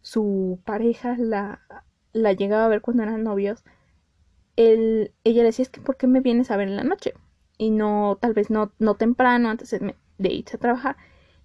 su 0.00 0.60
pareja 0.64 1.16
la, 1.18 1.60
la 2.12 2.32
llegaba 2.32 2.66
a 2.66 2.68
ver 2.68 2.80
cuando 2.80 3.02
eran 3.02 3.22
novios, 3.22 3.64
él, 4.56 5.12
ella 5.24 5.42
le 5.42 5.48
decía, 5.48 5.64
es 5.64 5.68
que 5.68 5.80
¿por 5.80 5.96
qué 5.96 6.06
me 6.06 6.20
vienes 6.20 6.50
a 6.50 6.56
ver 6.56 6.68
en 6.68 6.76
la 6.76 6.84
noche? 6.84 7.14
Y 7.58 7.70
no, 7.70 8.18
tal 8.20 8.34
vez 8.34 8.50
no, 8.50 8.72
no 8.78 8.96
temprano, 8.96 9.50
antes 9.50 9.70
de, 9.70 9.94
irse 10.32 10.56
a 10.56 10.60
trabajar. 10.60 10.96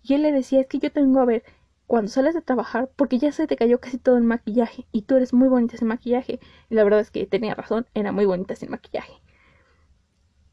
Y 0.03 0.13
él 0.13 0.23
le 0.23 0.31
decía, 0.31 0.61
es 0.61 0.67
que 0.67 0.79
yo 0.79 0.91
tengo 0.91 1.19
a 1.19 1.25
ver 1.25 1.43
cuando 1.87 2.11
sales 2.11 2.35
de 2.35 2.41
trabajar, 2.41 2.91
porque 2.95 3.17
ya 3.17 3.31
se 3.31 3.47
te 3.47 3.55
cayó 3.57 3.79
casi 3.79 3.97
todo 3.97 4.17
el 4.17 4.23
maquillaje 4.23 4.85
y 4.91 5.03
tú 5.03 5.15
eres 5.15 5.33
muy 5.33 5.47
bonita 5.49 5.77
sin 5.77 5.87
maquillaje. 5.87 6.39
Y 6.69 6.75
la 6.75 6.83
verdad 6.83 6.99
es 7.01 7.11
que 7.11 7.25
tenía 7.25 7.55
razón, 7.55 7.87
era 7.93 8.11
muy 8.11 8.25
bonita 8.25 8.55
sin 8.55 8.71
maquillaje. 8.71 9.13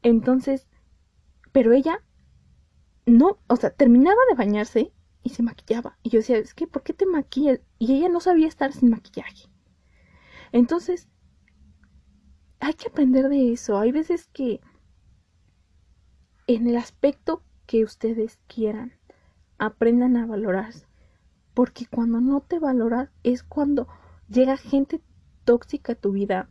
Entonces, 0.01 0.67
pero 1.51 1.73
ella 1.73 2.01
no, 3.07 3.39
o 3.47 3.55
sea, 3.55 3.71
terminaba 3.71 4.19
de 4.29 4.35
bañarse 4.35 4.93
y 5.23 5.29
se 5.29 5.41
maquillaba. 5.41 5.97
Y 6.03 6.09
yo 6.09 6.19
decía, 6.19 6.37
es 6.37 6.53
que, 6.53 6.67
¿por 6.67 6.83
qué 6.83 6.93
te 6.93 7.05
maquillas? 7.05 7.59
Y 7.79 7.93
ella 7.93 8.09
no 8.09 8.19
sabía 8.19 8.47
estar 8.47 8.73
sin 8.73 8.89
maquillaje. 8.89 9.49
Entonces, 10.51 11.07
hay 12.59 12.73
que 12.73 12.89
aprender 12.89 13.29
de 13.29 13.53
eso. 13.53 13.79
Hay 13.79 13.91
veces 13.91 14.27
que 14.27 14.61
en 16.47 16.67
el 16.67 16.77
aspecto 16.77 17.43
que 17.65 17.83
ustedes 17.83 18.39
quieran, 18.47 18.93
aprendan 19.57 20.17
a 20.17 20.25
valorarse. 20.25 20.85
Porque 21.53 21.85
cuando 21.85 22.21
no 22.21 22.41
te 22.41 22.59
valoras 22.59 23.09
es 23.23 23.43
cuando 23.43 23.87
llega 24.29 24.57
gente 24.57 25.01
tóxica 25.43 25.93
a 25.93 25.95
tu 25.95 26.11
vida 26.11 26.49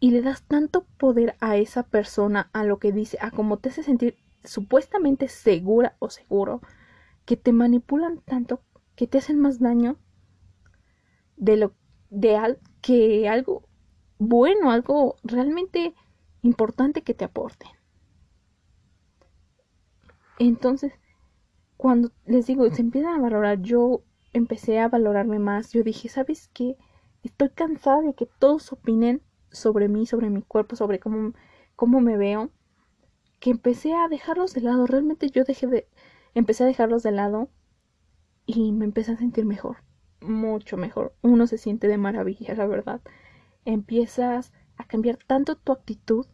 y 0.00 0.10
le 0.10 0.22
das 0.22 0.42
tanto 0.42 0.84
poder 0.98 1.36
a 1.40 1.56
esa 1.56 1.84
persona, 1.84 2.50
a 2.52 2.64
lo 2.64 2.78
que 2.78 2.92
dice, 2.92 3.18
a 3.20 3.30
cómo 3.30 3.58
te 3.58 3.68
hace 3.68 3.82
sentir 3.82 4.16
supuestamente 4.44 5.28
segura 5.28 5.96
o 5.98 6.10
seguro, 6.10 6.60
que 7.24 7.36
te 7.36 7.52
manipulan 7.52 8.18
tanto 8.18 8.62
que 8.96 9.06
te 9.06 9.18
hacen 9.18 9.38
más 9.38 9.58
daño 9.58 9.96
de 11.36 11.56
lo 11.56 11.74
de 12.10 12.36
al, 12.36 12.58
que 12.80 13.28
algo 13.28 13.68
bueno, 14.18 14.70
algo 14.70 15.16
realmente 15.24 15.94
importante 16.42 17.02
que 17.02 17.14
te 17.14 17.24
aporte. 17.24 17.66
Entonces, 20.38 20.92
cuando 21.76 22.12
les 22.26 22.46
digo, 22.46 22.68
se 22.70 22.82
empiezan 22.82 23.14
a 23.14 23.22
valorar, 23.22 23.60
yo 23.62 24.02
empecé 24.32 24.78
a 24.78 24.88
valorarme 24.88 25.38
más. 25.38 25.72
Yo 25.72 25.82
dije, 25.82 26.08
¿sabes 26.08 26.48
qué? 26.52 26.76
Estoy 27.22 27.50
cansada 27.50 28.02
de 28.02 28.14
que 28.14 28.26
todos 28.26 28.72
opinen 28.72 29.22
sobre 29.50 29.88
mí, 29.88 30.06
sobre 30.06 30.30
mi 30.30 30.42
cuerpo, 30.42 30.76
sobre 30.76 30.98
cómo, 30.98 31.32
cómo 31.76 32.00
me 32.00 32.16
veo 32.16 32.50
que 33.42 33.50
empecé 33.50 33.92
a 33.92 34.06
dejarlos 34.06 34.54
de 34.54 34.60
lado. 34.60 34.86
Realmente 34.86 35.28
yo 35.28 35.42
dejé 35.42 35.66
de. 35.66 35.88
Empecé 36.32 36.62
a 36.62 36.68
dejarlos 36.68 37.02
de 37.02 37.10
lado 37.10 37.50
y 38.46 38.70
me 38.70 38.84
empecé 38.84 39.10
a 39.12 39.16
sentir 39.16 39.44
mejor. 39.44 39.78
Mucho 40.20 40.76
mejor. 40.76 41.16
Uno 41.22 41.48
se 41.48 41.58
siente 41.58 41.88
de 41.88 41.98
maravilla, 41.98 42.54
la 42.54 42.66
verdad. 42.68 43.00
Empiezas 43.64 44.52
a 44.76 44.84
cambiar 44.84 45.16
tanto 45.16 45.56
tu 45.56 45.72
actitud 45.72 46.26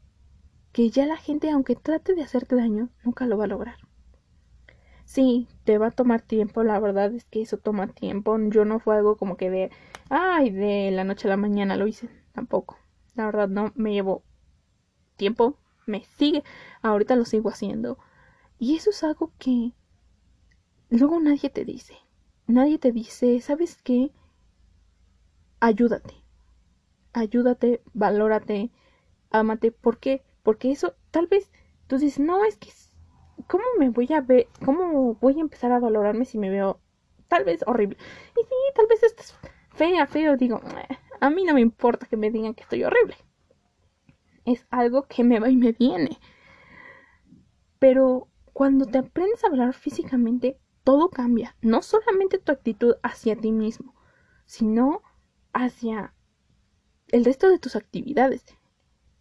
que 0.71 0.90
ya 0.90 1.07
la 1.07 1.16
gente, 1.16 1.51
aunque 1.51 1.77
trate 1.77 2.14
de 2.14 2.23
hacerte 2.23 2.57
daño, 2.57 2.90
nunca 3.03 3.27
lo 3.27 3.38
va 3.38 3.44
a 3.44 3.49
lograr. 3.49 3.79
Sí, 5.07 5.49
te 5.64 5.79
va 5.79 5.87
a 5.87 5.92
tomar 5.92 6.21
tiempo, 6.21 6.62
la 6.62 6.79
verdad 6.79 7.14
es 7.14 7.25
que 7.25 7.40
eso 7.40 7.57
toma 7.57 7.87
tiempo. 7.87 8.37
Yo 8.51 8.66
no 8.66 8.81
fue 8.81 8.97
algo 8.97 9.16
como 9.16 9.38
que 9.38 9.49
de, 9.49 9.71
ay, 10.11 10.51
de 10.51 10.90
la 10.90 11.05
noche 11.05 11.27
a 11.27 11.31
la 11.31 11.38
mañana 11.38 11.77
lo 11.77 11.87
hice, 11.87 12.11
tampoco. 12.33 12.77
La 13.14 13.25
verdad 13.25 13.49
no, 13.49 13.73
me 13.77 13.94
llevó 13.94 14.25
tiempo, 15.16 15.57
me 15.88 16.05
sigue, 16.05 16.44
ahorita 16.83 17.16
lo 17.16 17.24
sigo 17.24 17.51
haciendo. 17.51 17.98
Y 18.59 18.77
eso 18.77 18.90
es 18.90 19.03
algo 19.03 19.33
que 19.38 19.72
luego 20.90 21.18
nadie 21.20 21.51
te 21.51 21.64
dice. 21.64 21.96
Nadie 22.46 22.79
te 22.79 22.92
dice, 22.92 23.40
¿sabes 23.40 23.83
qué? 23.83 24.11
Ayúdate. 25.61 26.14
Ayúdate, 27.12 27.83
valórate, 27.94 28.70
ámate. 29.31 29.72
¿Por 29.72 29.98
qué? 29.98 30.22
Porque 30.42 30.70
eso 30.70 30.94
tal 31.11 31.27
vez 31.27 31.51
tú 31.87 31.98
dices, 31.98 32.20
no, 32.20 32.44
es 32.44 32.57
que, 32.57 32.70
¿cómo 33.46 33.64
me 33.79 33.90
voy 33.90 34.12
a 34.12 34.20
ver? 34.20 34.48
¿Cómo 34.64 35.14
voy 35.14 35.38
a 35.38 35.40
empezar 35.40 35.72
a 35.72 35.81
valorarme 35.81 36.24
si 36.24 36.38
me 36.38 36.51
veo 36.51 36.81
tal 37.29 37.44
vez 37.44 37.62
horrible? 37.66 37.96
Y 38.37 38.40
sí, 38.44 38.55
tal 38.74 38.87
vez 38.87 39.03
estás 39.03 39.38
fea, 39.70 40.07
feo. 40.07 40.37
Digo, 40.37 40.61
a 41.20 41.31
mí 41.31 41.44
no 41.44 41.55
me 41.55 41.61
importa 41.61 42.07
que 42.07 42.16
me 42.16 42.31
digan 42.31 42.55
que 42.55 42.62
estoy 42.62 42.85
horrible 42.85 43.16
es 44.53 44.67
algo 44.71 45.05
que 45.05 45.25
me 45.25 45.41
va 45.41 45.51
y 45.51 45.57
me 45.57 45.73
viene. 45.73 46.19
Pero 47.79 48.29
cuando 48.53 48.87
te 48.87 48.99
aprendes 48.99 49.45
a 49.45 49.49
hablar 49.49 49.75
físicamente, 49.75 50.59
todo 50.85 51.11
cambia. 51.11 51.57
No 51.61 51.83
solamente 51.83 52.39
tu 52.39 52.51
actitud 52.53 52.97
hacia 53.03 53.37
ti 53.37 53.53
mismo, 53.53 53.95
sino 54.47 55.03
hacia 55.53 56.15
el 57.09 57.25
resto 57.25 57.49
de 57.49 57.59
tus 57.59 57.77
actividades, 57.77 58.45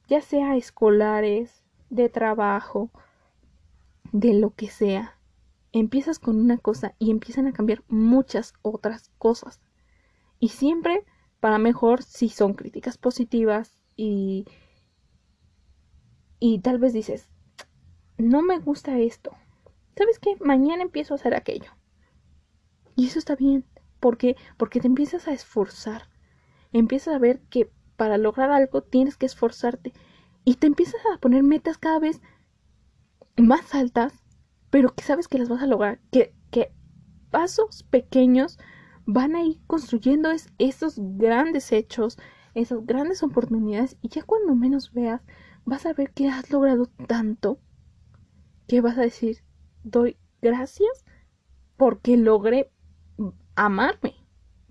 ya 0.08 0.22
sea 0.22 0.56
escolares, 0.56 1.64
de 1.90 2.10
trabajo, 2.10 2.92
de 4.12 4.34
lo 4.34 4.54
que 4.54 4.70
sea. 4.70 5.20
Empiezas 5.72 6.20
con 6.20 6.40
una 6.40 6.58
cosa 6.58 6.96
y 7.00 7.12
empiezan 7.12 7.48
a 7.48 7.54
cambiar 7.54 7.84
muchas 7.88 8.54
otras 8.62 9.12
cosas. 9.18 9.62
Y 10.40 10.50
siempre 10.50 11.06
para 11.40 11.58
mejor 11.58 12.04
si 12.04 12.30
son 12.30 12.54
críticas 12.54 12.98
positivas 12.98 13.78
y 13.96 14.46
y 16.40 16.60
tal 16.60 16.80
vez 16.80 16.94
dices, 16.94 17.30
no 18.18 18.42
me 18.42 18.60
gusta 18.60 18.98
esto. 19.00 19.32
¿Sabes 19.96 20.20
qué? 20.20 20.36
Mañana 20.40 20.84
empiezo 20.84 21.14
a 21.14 21.16
hacer 21.16 21.36
aquello. 21.36 21.72
Y 22.96 23.08
eso 23.08 23.20
está 23.20 23.36
bien. 23.36 23.66
¿Por 24.00 24.18
qué? 24.18 24.36
Porque 24.58 24.80
te 24.80 24.88
empiezas 24.88 25.28
a 25.28 25.34
esforzar. 25.34 26.10
Empiezas 26.72 27.16
a 27.16 27.20
ver 27.20 27.40
que 27.50 27.72
para 27.96 28.18
lograr 28.18 28.52
algo 28.52 28.84
tienes 28.84 29.18
que 29.18 29.26
esforzarte. 29.26 29.94
Y 30.46 30.56
te 30.56 30.68
empiezas 30.68 31.02
a 31.14 31.20
poner 31.20 31.44
metas 31.44 31.78
cada 31.78 32.00
vez 32.00 32.22
más 33.38 33.74
altas, 33.76 34.14
pero 34.70 34.94
que 34.94 35.04
sabes 35.04 35.28
que 35.28 35.40
las 35.40 35.50
vas 35.50 35.62
a 35.62 35.68
lograr. 35.68 36.00
Que, 36.12 36.34
que 36.52 36.72
pasos 37.32 37.84
pequeños 37.84 38.58
van 39.06 39.36
a 39.36 39.44
ir 39.44 39.60
construyendo 39.68 40.30
esos 40.58 40.96
grandes 40.98 41.72
hechos, 41.72 42.18
esas 42.54 42.86
grandes 42.86 43.24
oportunidades. 43.24 43.98
Y 44.02 44.10
ya 44.10 44.24
cuando 44.24 44.56
menos 44.56 44.94
veas, 44.94 45.22
vas 45.68 45.86
a 45.86 45.92
ver 45.94 46.12
que 46.14 46.30
has 46.30 46.50
logrado 46.50 46.86
tanto 47.08 47.60
que 48.68 48.80
vas 48.80 48.98
a 48.98 49.02
decir, 49.02 49.44
doy 49.84 50.18
gracias 50.42 51.06
porque 51.76 52.16
logré 52.16 52.72
amarme. 53.56 54.16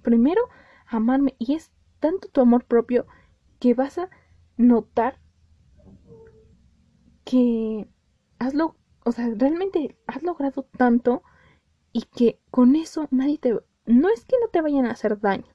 Primero, 0.02 0.40
amarme. 0.86 1.36
Y 1.38 1.54
es 1.54 1.70
tanto 2.00 2.28
tu 2.28 2.40
amor 2.40 2.64
propio 2.64 3.06
que 3.60 3.74
vas 3.74 3.98
a 3.98 4.08
notar 4.56 5.20
que 7.24 7.86
o 9.04 9.12
sea, 9.12 9.28
realmente 9.36 9.96
has 10.06 10.22
logrado 10.22 10.66
tanto 10.76 11.22
y 11.92 12.02
que 12.02 12.40
con 12.50 12.74
eso 12.74 13.06
nadie 13.10 13.38
te, 13.38 13.58
no 13.84 14.08
es 14.08 14.24
que 14.24 14.36
no 14.40 14.48
te 14.48 14.62
vayan 14.62 14.86
a 14.86 14.92
hacer 14.92 15.20
daño, 15.20 15.54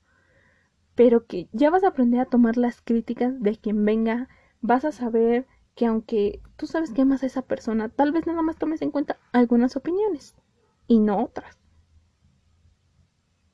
pero 0.96 1.26
que 1.26 1.50
ya 1.52 1.70
vas 1.70 1.84
a 1.84 1.90
aprender 1.90 2.20
a 2.22 2.26
tomar 2.26 2.58
las 2.58 2.82
críticas 2.82 3.42
de 3.42 3.58
quien 3.58 3.84
venga 3.84 4.30
vas 4.62 4.86
a 4.86 4.92
saber 4.92 5.48
que 5.76 5.86
aunque 5.86 6.42
tú 6.58 6.68
sabes 6.68 6.92
que 6.92 7.02
amas 7.02 7.24
a 7.24 7.28
esa 7.28 7.42
persona, 7.42 7.90
tal 7.90 8.12
vez 8.12 8.28
nada 8.28 8.42
más 8.42 8.58
tomes 8.58 8.82
en 8.82 8.92
cuenta 8.92 9.18
algunas 9.32 9.76
opiniones 9.76 10.36
y 10.88 11.00
no 11.00 11.24
otras. 11.24 11.58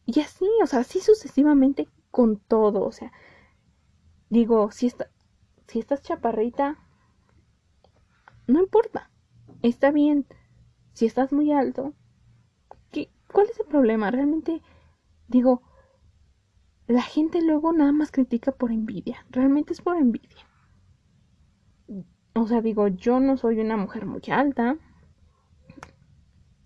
Y 0.06 0.20
así, 0.22 0.46
o 0.64 0.68
sea, 0.68 0.80
así 0.80 1.00
sucesivamente 1.00 1.88
con 2.12 2.38
todo, 2.38 2.84
o 2.84 2.92
sea, 2.92 3.12
digo, 4.30 4.72
si, 4.72 4.88
está, 4.88 5.10
si 5.68 5.80
estás 5.80 6.02
chaparrita, 6.02 6.78
no 8.48 8.60
importa, 8.62 9.12
está 9.62 9.92
bien. 9.92 10.26
Si 10.94 11.06
estás 11.06 11.32
muy 11.32 11.52
alto, 11.52 11.94
¿qué, 12.92 13.10
¿cuál 13.32 13.48
es 13.50 13.60
el 13.60 13.68
problema? 13.68 14.10
Realmente, 14.10 14.62
digo, 15.28 15.62
la 16.88 17.02
gente 17.02 17.42
luego 17.42 17.74
nada 17.74 17.92
más 17.92 18.12
critica 18.12 18.52
por 18.52 18.72
envidia, 18.72 19.26
realmente 19.30 19.74
es 19.74 19.82
por 19.82 19.98
envidia. 19.98 20.47
O 22.42 22.48
sea, 22.48 22.62
digo, 22.62 22.88
yo 22.88 23.20
no 23.20 23.38
soy 23.38 23.60
una 23.60 23.78
mujer 23.78 24.06
muy 24.06 24.22
alta 24.32 24.78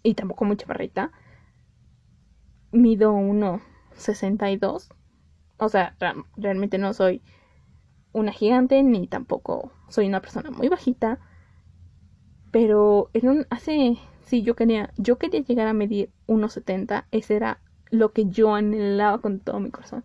y 0.03 0.13
tampoco 0.15 0.45
muy 0.45 0.57
chaparrita. 0.57 1.11
Mido 2.71 3.13
1,62. 3.13 4.89
O 5.57 5.69
sea, 5.69 5.95
realmente 6.37 6.77
no 6.77 6.93
soy 6.93 7.21
una 8.13 8.31
gigante 8.31 8.83
ni 8.83 9.07
tampoco 9.07 9.71
soy 9.87 10.07
una 10.07 10.21
persona 10.21 10.51
muy 10.51 10.69
bajita. 10.69 11.19
Pero 12.51 13.09
en 13.13 13.29
un, 13.29 13.47
hace, 13.49 13.97
sí, 14.25 14.41
yo 14.41 14.55
quería, 14.55 14.91
yo 14.97 15.17
quería 15.17 15.41
llegar 15.41 15.67
a 15.67 15.73
medir 15.73 16.09
1,70. 16.27 17.05
Ese 17.11 17.35
era 17.35 17.59
lo 17.91 18.11
que 18.11 18.25
yo 18.25 18.55
anhelaba 18.55 19.19
con 19.19 19.39
todo 19.39 19.59
mi 19.59 19.69
corazón. 19.69 20.03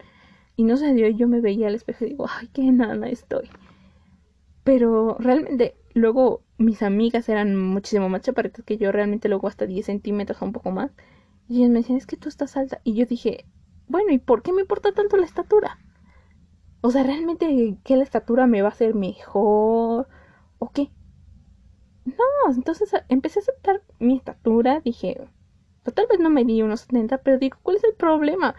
Y 0.56 0.64
no 0.64 0.76
se 0.76 0.94
dio, 0.94 1.08
yo 1.08 1.28
me 1.28 1.40
veía 1.40 1.68
al 1.68 1.74
espejo 1.74 2.04
y 2.04 2.10
digo, 2.10 2.26
ay, 2.28 2.48
qué 2.52 2.70
nada 2.72 3.08
estoy. 3.08 3.48
Pero 4.66 5.16
realmente, 5.20 5.76
luego 5.94 6.42
mis 6.58 6.82
amigas 6.82 7.28
eran 7.28 7.54
muchísimo 7.56 8.08
más 8.08 8.22
chaparritas 8.22 8.64
que 8.64 8.78
yo, 8.78 8.90
realmente 8.90 9.28
luego 9.28 9.46
hasta 9.46 9.64
10 9.64 9.86
centímetros 9.86 10.42
o 10.42 10.44
un 10.44 10.50
poco 10.50 10.72
más. 10.72 10.90
Y 11.48 11.58
ellas 11.58 11.70
me 11.70 11.78
decían, 11.78 11.98
es 11.98 12.06
que 12.06 12.16
tú 12.16 12.28
estás 12.28 12.56
alta. 12.56 12.80
Y 12.82 12.94
yo 12.94 13.06
dije, 13.06 13.46
bueno, 13.86 14.10
¿y 14.10 14.18
por 14.18 14.42
qué 14.42 14.52
me 14.52 14.62
importa 14.62 14.90
tanto 14.90 15.18
la 15.18 15.24
estatura? 15.24 15.78
O 16.80 16.90
sea, 16.90 17.04
realmente, 17.04 17.78
¿qué 17.84 17.96
la 17.96 18.02
estatura 18.02 18.48
me 18.48 18.60
va 18.60 18.70
a 18.70 18.72
hacer 18.72 18.96
mejor? 18.96 20.08
¿O 20.58 20.70
qué? 20.74 20.90
No, 22.04 22.52
entonces 22.52 22.90
empecé 23.08 23.38
a 23.38 23.42
aceptar 23.42 23.82
mi 24.00 24.16
estatura, 24.16 24.80
dije, 24.80 25.28
pues, 25.84 25.94
tal 25.94 26.08
vez 26.10 26.18
no 26.18 26.28
me 26.28 26.44
di 26.44 26.62
unos 26.62 26.80
70, 26.80 27.18
pero 27.18 27.38
digo, 27.38 27.56
¿cuál 27.62 27.76
es 27.76 27.84
el 27.84 27.94
problema? 27.94 28.56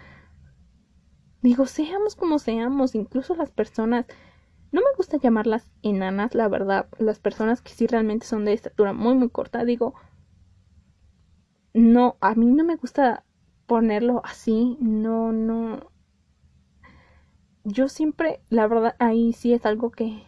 Digo, 1.42 1.66
seamos 1.66 2.16
como 2.16 2.40
seamos, 2.40 2.96
incluso 2.96 3.36
las 3.36 3.52
personas, 3.52 4.06
no 4.72 4.82
me 4.82 4.88
gusta 4.98 5.18
llamarlas 5.18 5.72
enanas, 5.82 6.36
la 6.36 6.48
verdad, 6.48 6.88
las 7.00 7.20
personas 7.20 7.62
que 7.62 7.72
sí 7.72 7.88
realmente 7.88 8.26
son 8.28 8.46
de 8.46 8.54
estatura 8.54 8.94
muy, 8.94 9.16
muy 9.16 9.30
corta, 9.30 9.66
digo, 9.66 9.94
no, 11.74 12.18
a 12.22 12.36
mí 12.36 12.48
no 12.48 12.64
me 12.64 12.76
gusta 12.76 13.24
ponerlo 13.68 14.22
así, 14.26 14.78
no, 14.82 15.32
no. 15.32 15.92
Yo 17.64 17.88
siempre, 17.88 18.42
la 18.50 18.68
verdad, 18.68 18.96
ahí 19.00 19.34
sí 19.34 19.54
es 19.54 19.66
algo 19.66 19.92
que 19.92 20.24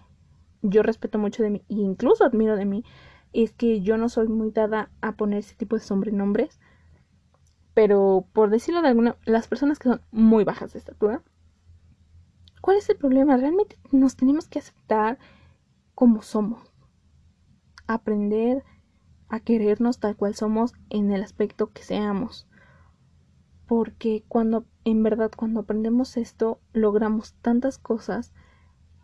yo 0.62 0.84
respeto 0.84 1.17
mucho 1.17 1.43
de 1.43 1.49
mí, 1.49 1.63
e 1.69 1.75
incluso 1.75 2.25
admiro 2.25 2.56
de 2.56 2.65
mí, 2.65 2.84
es 3.34 3.54
que 3.54 3.82
yo 3.82 3.97
no 3.97 4.10
soy 4.10 4.28
muy 4.28 4.52
dada 4.52 4.91
a 5.02 5.13
poner 5.13 5.39
ese 5.39 5.56
tipo 5.56 5.75
de 5.75 5.82
sobrenombres. 5.82 6.60
Pero 7.73 8.28
por 8.34 8.49
decirlo 8.49 8.82
de 8.82 8.89
alguna, 8.89 9.15
las 9.25 9.47
personas 9.47 9.80
que 9.80 9.89
son 9.89 10.02
muy 10.12 10.43
bajas 10.43 10.73
de 10.73 10.80
estatura, 10.80 11.23
¿cuál 12.62 12.78
es 12.78 12.89
el 12.89 12.98
problema? 12.98 13.38
Realmente 13.38 13.78
nos 13.91 14.15
tenemos 14.15 14.48
que 14.48 14.60
aceptar 14.60 15.19
como 15.95 16.22
somos. 16.22 16.74
Aprender 17.88 18.63
a 19.28 19.39
querernos 19.39 20.00
tal 20.00 20.15
cual 20.15 20.36
somos 20.36 20.74
en 20.89 21.12
el 21.12 21.24
aspecto 21.24 21.72
que 21.72 21.84
seamos. 21.84 22.48
Porque 23.67 24.24
cuando, 24.28 24.65
en 24.84 25.04
verdad, 25.04 25.32
cuando 25.36 25.62
aprendemos 25.62 26.17
esto, 26.17 26.60
logramos 26.74 27.34
tantas 27.36 27.78
cosas 27.78 28.34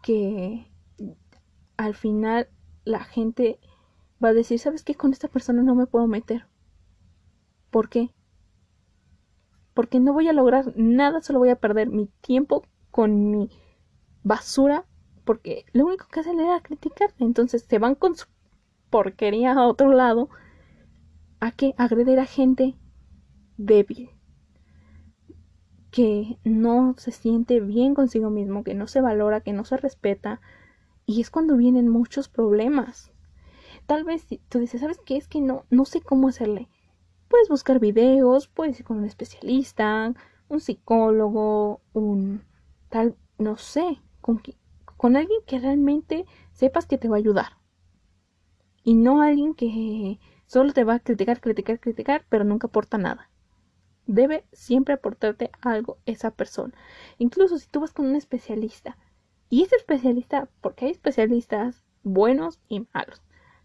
que 0.02 0.72
al 1.78 1.94
final 1.94 2.50
la 2.84 3.04
gente 3.04 3.60
va 4.24 4.30
a 4.30 4.34
decir, 4.34 4.60
¿sabes 4.60 4.84
qué? 4.84 4.96
Con 4.96 5.12
esta 5.12 5.28
persona 5.28 5.62
no 5.62 5.76
me 5.76 5.88
puedo 5.88 6.08
meter. 6.08 6.48
¿Por 7.70 7.90
qué? 7.90 8.14
Porque 9.74 10.00
no 10.00 10.14
voy 10.14 10.28
a 10.30 10.34
lograr 10.34 10.74
nada, 10.78 11.22
solo 11.22 11.40
voy 11.40 11.50
a 11.50 11.60
perder 11.60 11.90
mi 11.90 12.08
tiempo 12.22 12.64
con 12.96 13.30
mi 13.30 13.50
basura, 14.24 14.86
porque 15.26 15.66
lo 15.74 15.86
único 15.86 16.08
que 16.08 16.22
hacen 16.22 16.40
era 16.40 16.62
criticarte. 16.62 17.26
Entonces 17.26 17.66
se 17.68 17.78
van 17.78 17.94
con 17.94 18.16
su 18.16 18.26
porquería 18.90 19.52
a 19.52 19.68
otro 19.68 19.92
lado 19.92 20.30
a 21.42 21.52
que 21.52 21.74
agreder 21.78 22.20
a 22.22 22.26
gente 22.26 22.76
débil 23.58 24.12
que 25.92 26.38
no 26.46 26.96
se 26.98 27.12
siente 27.12 27.60
bien 27.60 27.96
consigo 27.96 28.30
mismo, 28.30 28.64
que 28.64 28.76
no 28.76 28.88
se 28.88 29.02
valora, 29.02 29.42
que 29.42 29.52
no 29.52 29.66
se 29.66 29.76
respeta, 29.76 30.40
y 31.06 31.20
es 31.20 31.30
cuando 31.30 31.58
vienen 31.58 31.90
muchos 31.90 32.30
problemas. 32.30 33.12
Tal 33.88 34.06
vez 34.06 34.26
tú 34.48 34.60
dices, 34.60 34.80
¿sabes 34.80 35.02
qué? 35.06 35.18
Es 35.18 35.28
que 35.28 35.42
no, 35.42 35.66
no 35.70 35.84
sé 35.84 36.00
cómo 36.00 36.30
hacerle. 36.30 36.70
Puedes 37.28 37.50
buscar 37.50 37.82
videos, 37.82 38.48
puedes 38.48 38.80
ir 38.80 38.86
con 38.86 39.00
un 39.00 39.06
especialista, 39.06 40.14
un 40.48 40.62
psicólogo, 40.62 41.82
un 41.92 42.42
tal, 42.90 43.16
no 43.38 43.58
sé, 43.58 44.02
con, 44.22 44.42
con 44.98 45.16
alguien 45.16 45.40
que 45.46 45.60
realmente 45.60 46.26
sepas 46.54 46.86
que 46.86 46.98
te 46.98 47.08
va 47.08 47.16
a 47.16 47.20
ayudar 47.20 47.58
y 48.86 48.94
no 48.94 49.22
alguien 49.22 49.56
que 49.56 50.20
solo 50.46 50.72
te 50.72 50.84
va 50.84 50.94
a 50.94 51.00
criticar, 51.00 51.42
criticar, 51.42 51.80
criticar, 51.80 52.26
pero 52.30 52.44
nunca 52.44 52.68
aporta 52.68 52.98
nada. 52.98 53.30
Debe 54.06 54.46
siempre 54.54 54.94
aportarte 54.94 55.50
algo 55.62 55.98
esa 56.06 56.30
persona. 56.32 56.74
Incluso 57.18 57.58
si 57.58 57.68
tú 57.68 57.82
vas 57.82 57.92
con 57.92 58.06
un 58.06 58.16
especialista 58.16 58.96
y 59.50 59.64
ese 59.64 59.76
especialista, 59.76 60.50
porque 60.62 60.86
hay 60.86 60.92
especialistas 60.92 61.84
buenos 62.04 62.60
y 62.70 62.86
malos. 62.94 63.24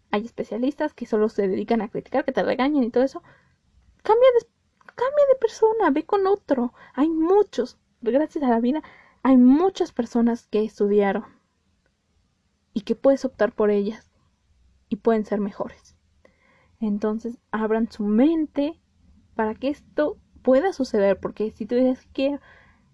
Hay 0.09 0.25
especialistas 0.25 0.93
que 0.95 1.05
solo 1.05 1.29
se 1.29 1.47
dedican 1.47 1.81
a 1.81 1.89
criticar, 1.89 2.25
que 2.25 2.31
te 2.31 2.41
regañan 2.43 2.83
y 2.83 2.89
todo 2.89 3.03
eso. 3.03 3.21
Cambia 4.01 4.27
de, 4.39 4.47
cambia 4.87 5.25
de 5.29 5.39
persona, 5.39 5.91
ve 5.91 6.03
con 6.03 6.25
otro. 6.25 6.73
Hay 6.95 7.09
muchos, 7.09 7.77
gracias 8.01 8.43
a 8.43 8.49
la 8.49 8.59
vida, 8.59 8.81
hay 9.23 9.37
muchas 9.37 9.91
personas 9.91 10.47
que 10.47 10.63
estudiaron 10.63 11.25
y 12.73 12.81
que 12.81 12.95
puedes 12.95 13.25
optar 13.25 13.53
por 13.53 13.69
ellas 13.69 14.11
y 14.89 14.97
pueden 14.97 15.25
ser 15.25 15.39
mejores. 15.39 15.95
Entonces, 16.79 17.37
abran 17.51 17.91
su 17.91 18.03
mente 18.03 18.79
para 19.35 19.55
que 19.55 19.69
esto 19.69 20.17
pueda 20.41 20.73
suceder, 20.73 21.19
porque 21.19 21.51
si 21.51 21.65
tú 21.65 21.75
dices 21.75 22.07
que 22.13 22.39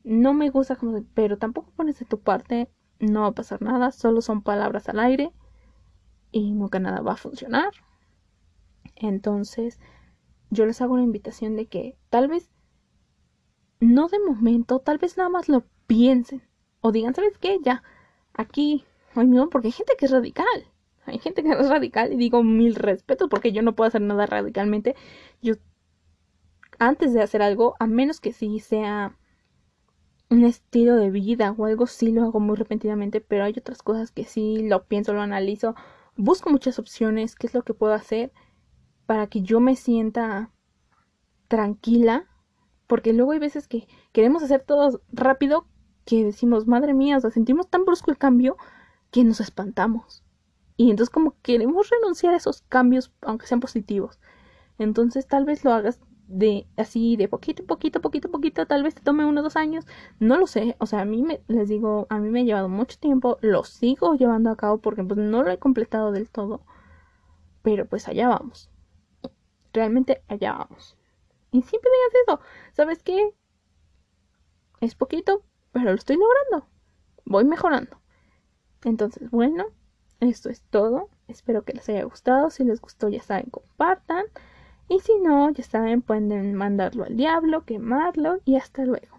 no 0.04 0.34
me 0.34 0.50
gusta 0.50 0.76
como, 0.76 1.04
pero 1.14 1.38
tampoco 1.38 1.72
pones 1.72 2.00
de 2.00 2.06
tu 2.06 2.20
parte, 2.20 2.70
no 3.00 3.22
va 3.22 3.28
a 3.28 3.32
pasar 3.34 3.62
nada, 3.62 3.92
solo 3.92 4.22
son 4.22 4.42
palabras 4.42 4.90
al 4.90 5.00
aire 5.00 5.32
y 6.32 6.52
nunca 6.54 6.80
nada 6.80 7.02
va 7.02 7.14
a 7.14 7.18
funcionar. 7.18 7.72
Entonces, 8.96 9.80
yo 10.50 10.66
les 10.66 10.82
hago 10.82 10.94
una 10.94 11.04
invitación 11.04 11.56
de 11.56 11.68
que 11.68 11.98
tal 12.10 12.28
vez 12.28 12.50
no 13.80 14.08
de 14.08 14.20
momento, 14.20 14.80
tal 14.80 14.98
vez 14.98 15.18
nada 15.18 15.30
más 15.30 15.50
lo 15.50 15.66
piensen 15.88 16.44
o 16.82 16.92
digan, 16.92 17.16
¿sabes 17.16 17.38
qué? 17.38 17.58
Ya, 17.64 17.84
aquí, 18.34 18.86
no, 19.16 19.50
porque 19.50 19.70
hay 19.70 19.72
gente 19.72 19.94
que 19.98 20.06
es 20.06 20.12
radical. 20.12 20.68
Hay 21.06 21.20
gente 21.20 21.42
que 21.44 21.50
es 21.52 21.70
radical 21.70 22.14
y 22.14 22.18
digo 22.18 22.44
mil 22.44 22.76
respetos 22.76 23.30
porque 23.30 23.52
yo 23.52 23.62
no 23.62 23.76
puedo 23.76 23.88
hacer 23.88 24.02
nada 24.02 24.26
radicalmente. 24.26 24.96
Yo, 25.42 25.56
antes 26.80 27.14
de 27.14 27.22
hacer 27.22 27.42
algo, 27.42 27.76
a 27.80 27.88
menos 27.88 28.20
que 28.20 28.34
sí 28.34 28.60
sea 28.60 29.18
un 30.30 30.44
estilo 30.44 30.96
de 30.98 31.10
vida 31.10 31.56
o 31.58 31.66
algo, 31.66 31.88
sí 31.88 32.12
lo 32.12 32.24
hago 32.24 32.40
muy 32.40 32.58
repentinamente, 32.58 33.22
pero 33.22 33.46
hay 33.46 33.56
otras 33.58 33.82
cosas 33.82 34.12
que 34.12 34.26
sí 34.26 34.68
lo 34.68 34.86
pienso, 34.86 35.14
lo 35.14 35.22
analizo, 35.22 35.74
busco 36.18 36.50
muchas 36.50 36.80
opciones, 36.80 37.36
qué 37.36 37.48
es 37.48 37.54
lo 37.54 37.64
que 37.64 37.74
puedo 37.74 37.94
hacer 37.94 38.34
para 39.06 39.28
que 39.28 39.42
yo 39.42 39.62
me 39.62 39.78
sienta 39.78 40.52
tranquila, 41.48 42.28
porque 42.88 43.14
luego 43.14 43.32
hay 43.32 43.40
veces 43.40 43.70
que 43.70 43.88
queremos 44.12 44.44
hacer 44.44 44.64
todo 44.64 45.02
rápido 45.14 45.66
que 46.08 46.24
decimos, 46.24 46.66
madre 46.68 46.94
mía, 46.96 47.18
o 47.18 47.20
sea, 47.20 47.30
sentimos 47.30 47.70
tan 47.70 47.86
brusco 47.86 48.10
el 48.10 48.18
cambio 48.18 48.58
que 49.12 49.24
nos 49.24 49.42
espantamos. 49.42 50.24
Y 50.78 50.90
entonces 50.90 51.12
como 51.12 51.36
queremos 51.42 51.90
renunciar 51.90 52.34
a 52.34 52.38
esos 52.38 52.62
cambios, 52.64 53.12
aunque 53.22 53.46
sean 53.48 53.60
positivos. 53.60 54.20
Entonces 54.80 55.28
tal 55.28 55.46
vez 55.46 55.66
lo 55.66 55.74
hagas 55.74 56.00
de 56.28 56.68
así, 56.78 57.18
de 57.18 57.28
poquito, 57.28 57.66
poquito, 57.66 58.02
poquito, 58.02 58.32
poquito, 58.32 58.66
tal 58.68 58.84
vez 58.84 58.96
te 58.96 59.02
tome 59.02 59.26
uno 59.26 59.42
dos 59.44 59.56
años, 59.58 59.86
no 60.20 60.38
lo 60.38 60.48
sé, 60.48 60.76
o 60.80 60.86
sea, 60.86 61.02
a 61.02 61.06
mí 61.06 61.24
me, 61.24 61.42
les 61.48 61.70
digo, 61.70 62.06
a 62.10 62.20
mí 62.20 62.30
me 62.30 62.42
ha 62.42 62.44
llevado 62.44 62.70
mucho 62.70 62.98
tiempo, 63.00 63.38
lo 63.42 63.64
sigo 63.64 64.16
llevando 64.16 64.50
a 64.50 64.58
cabo 64.58 64.80
porque 64.80 65.04
pues 65.04 65.18
no 65.18 65.44
lo 65.44 65.52
he 65.52 65.58
completado 65.58 66.12
del 66.12 66.30
todo, 66.30 66.62
pero 67.64 67.86
pues 67.88 68.08
allá 68.08 68.28
vamos, 68.28 68.70
realmente 69.74 70.22
allá 70.28 70.54
vamos. 70.54 70.98
Y 71.52 71.62
siempre 71.62 71.90
digas 71.92 72.24
eso, 72.28 72.40
¿sabes 72.74 73.04
qué? 73.04 73.34
Es 74.82 74.96
poquito, 74.96 75.44
pero 75.78 75.92
lo 75.92 75.98
estoy 75.98 76.18
logrando, 76.18 76.68
voy 77.26 77.46
mejorando. 77.46 78.02
Entonces, 78.84 79.30
bueno, 79.30 79.66
esto 80.20 80.50
es 80.50 80.62
todo. 80.64 81.10
Espero 81.28 81.64
que 81.64 81.74
les 81.74 81.88
haya 81.90 82.04
gustado. 82.04 82.50
Si 82.50 82.64
les 82.64 82.82
gustó, 82.82 83.10
ya 83.10 83.22
saben, 83.22 83.50
compartan. 83.52 84.26
Y 84.90 85.00
si 85.02 85.20
no, 85.20 85.52
ya 85.52 85.64
saben, 85.64 86.02
pueden 86.02 86.54
mandarlo 86.56 87.04
al 87.04 87.16
diablo, 87.16 87.64
quemarlo 87.66 88.40
y 88.46 88.56
hasta 88.56 88.86
luego. 88.86 89.17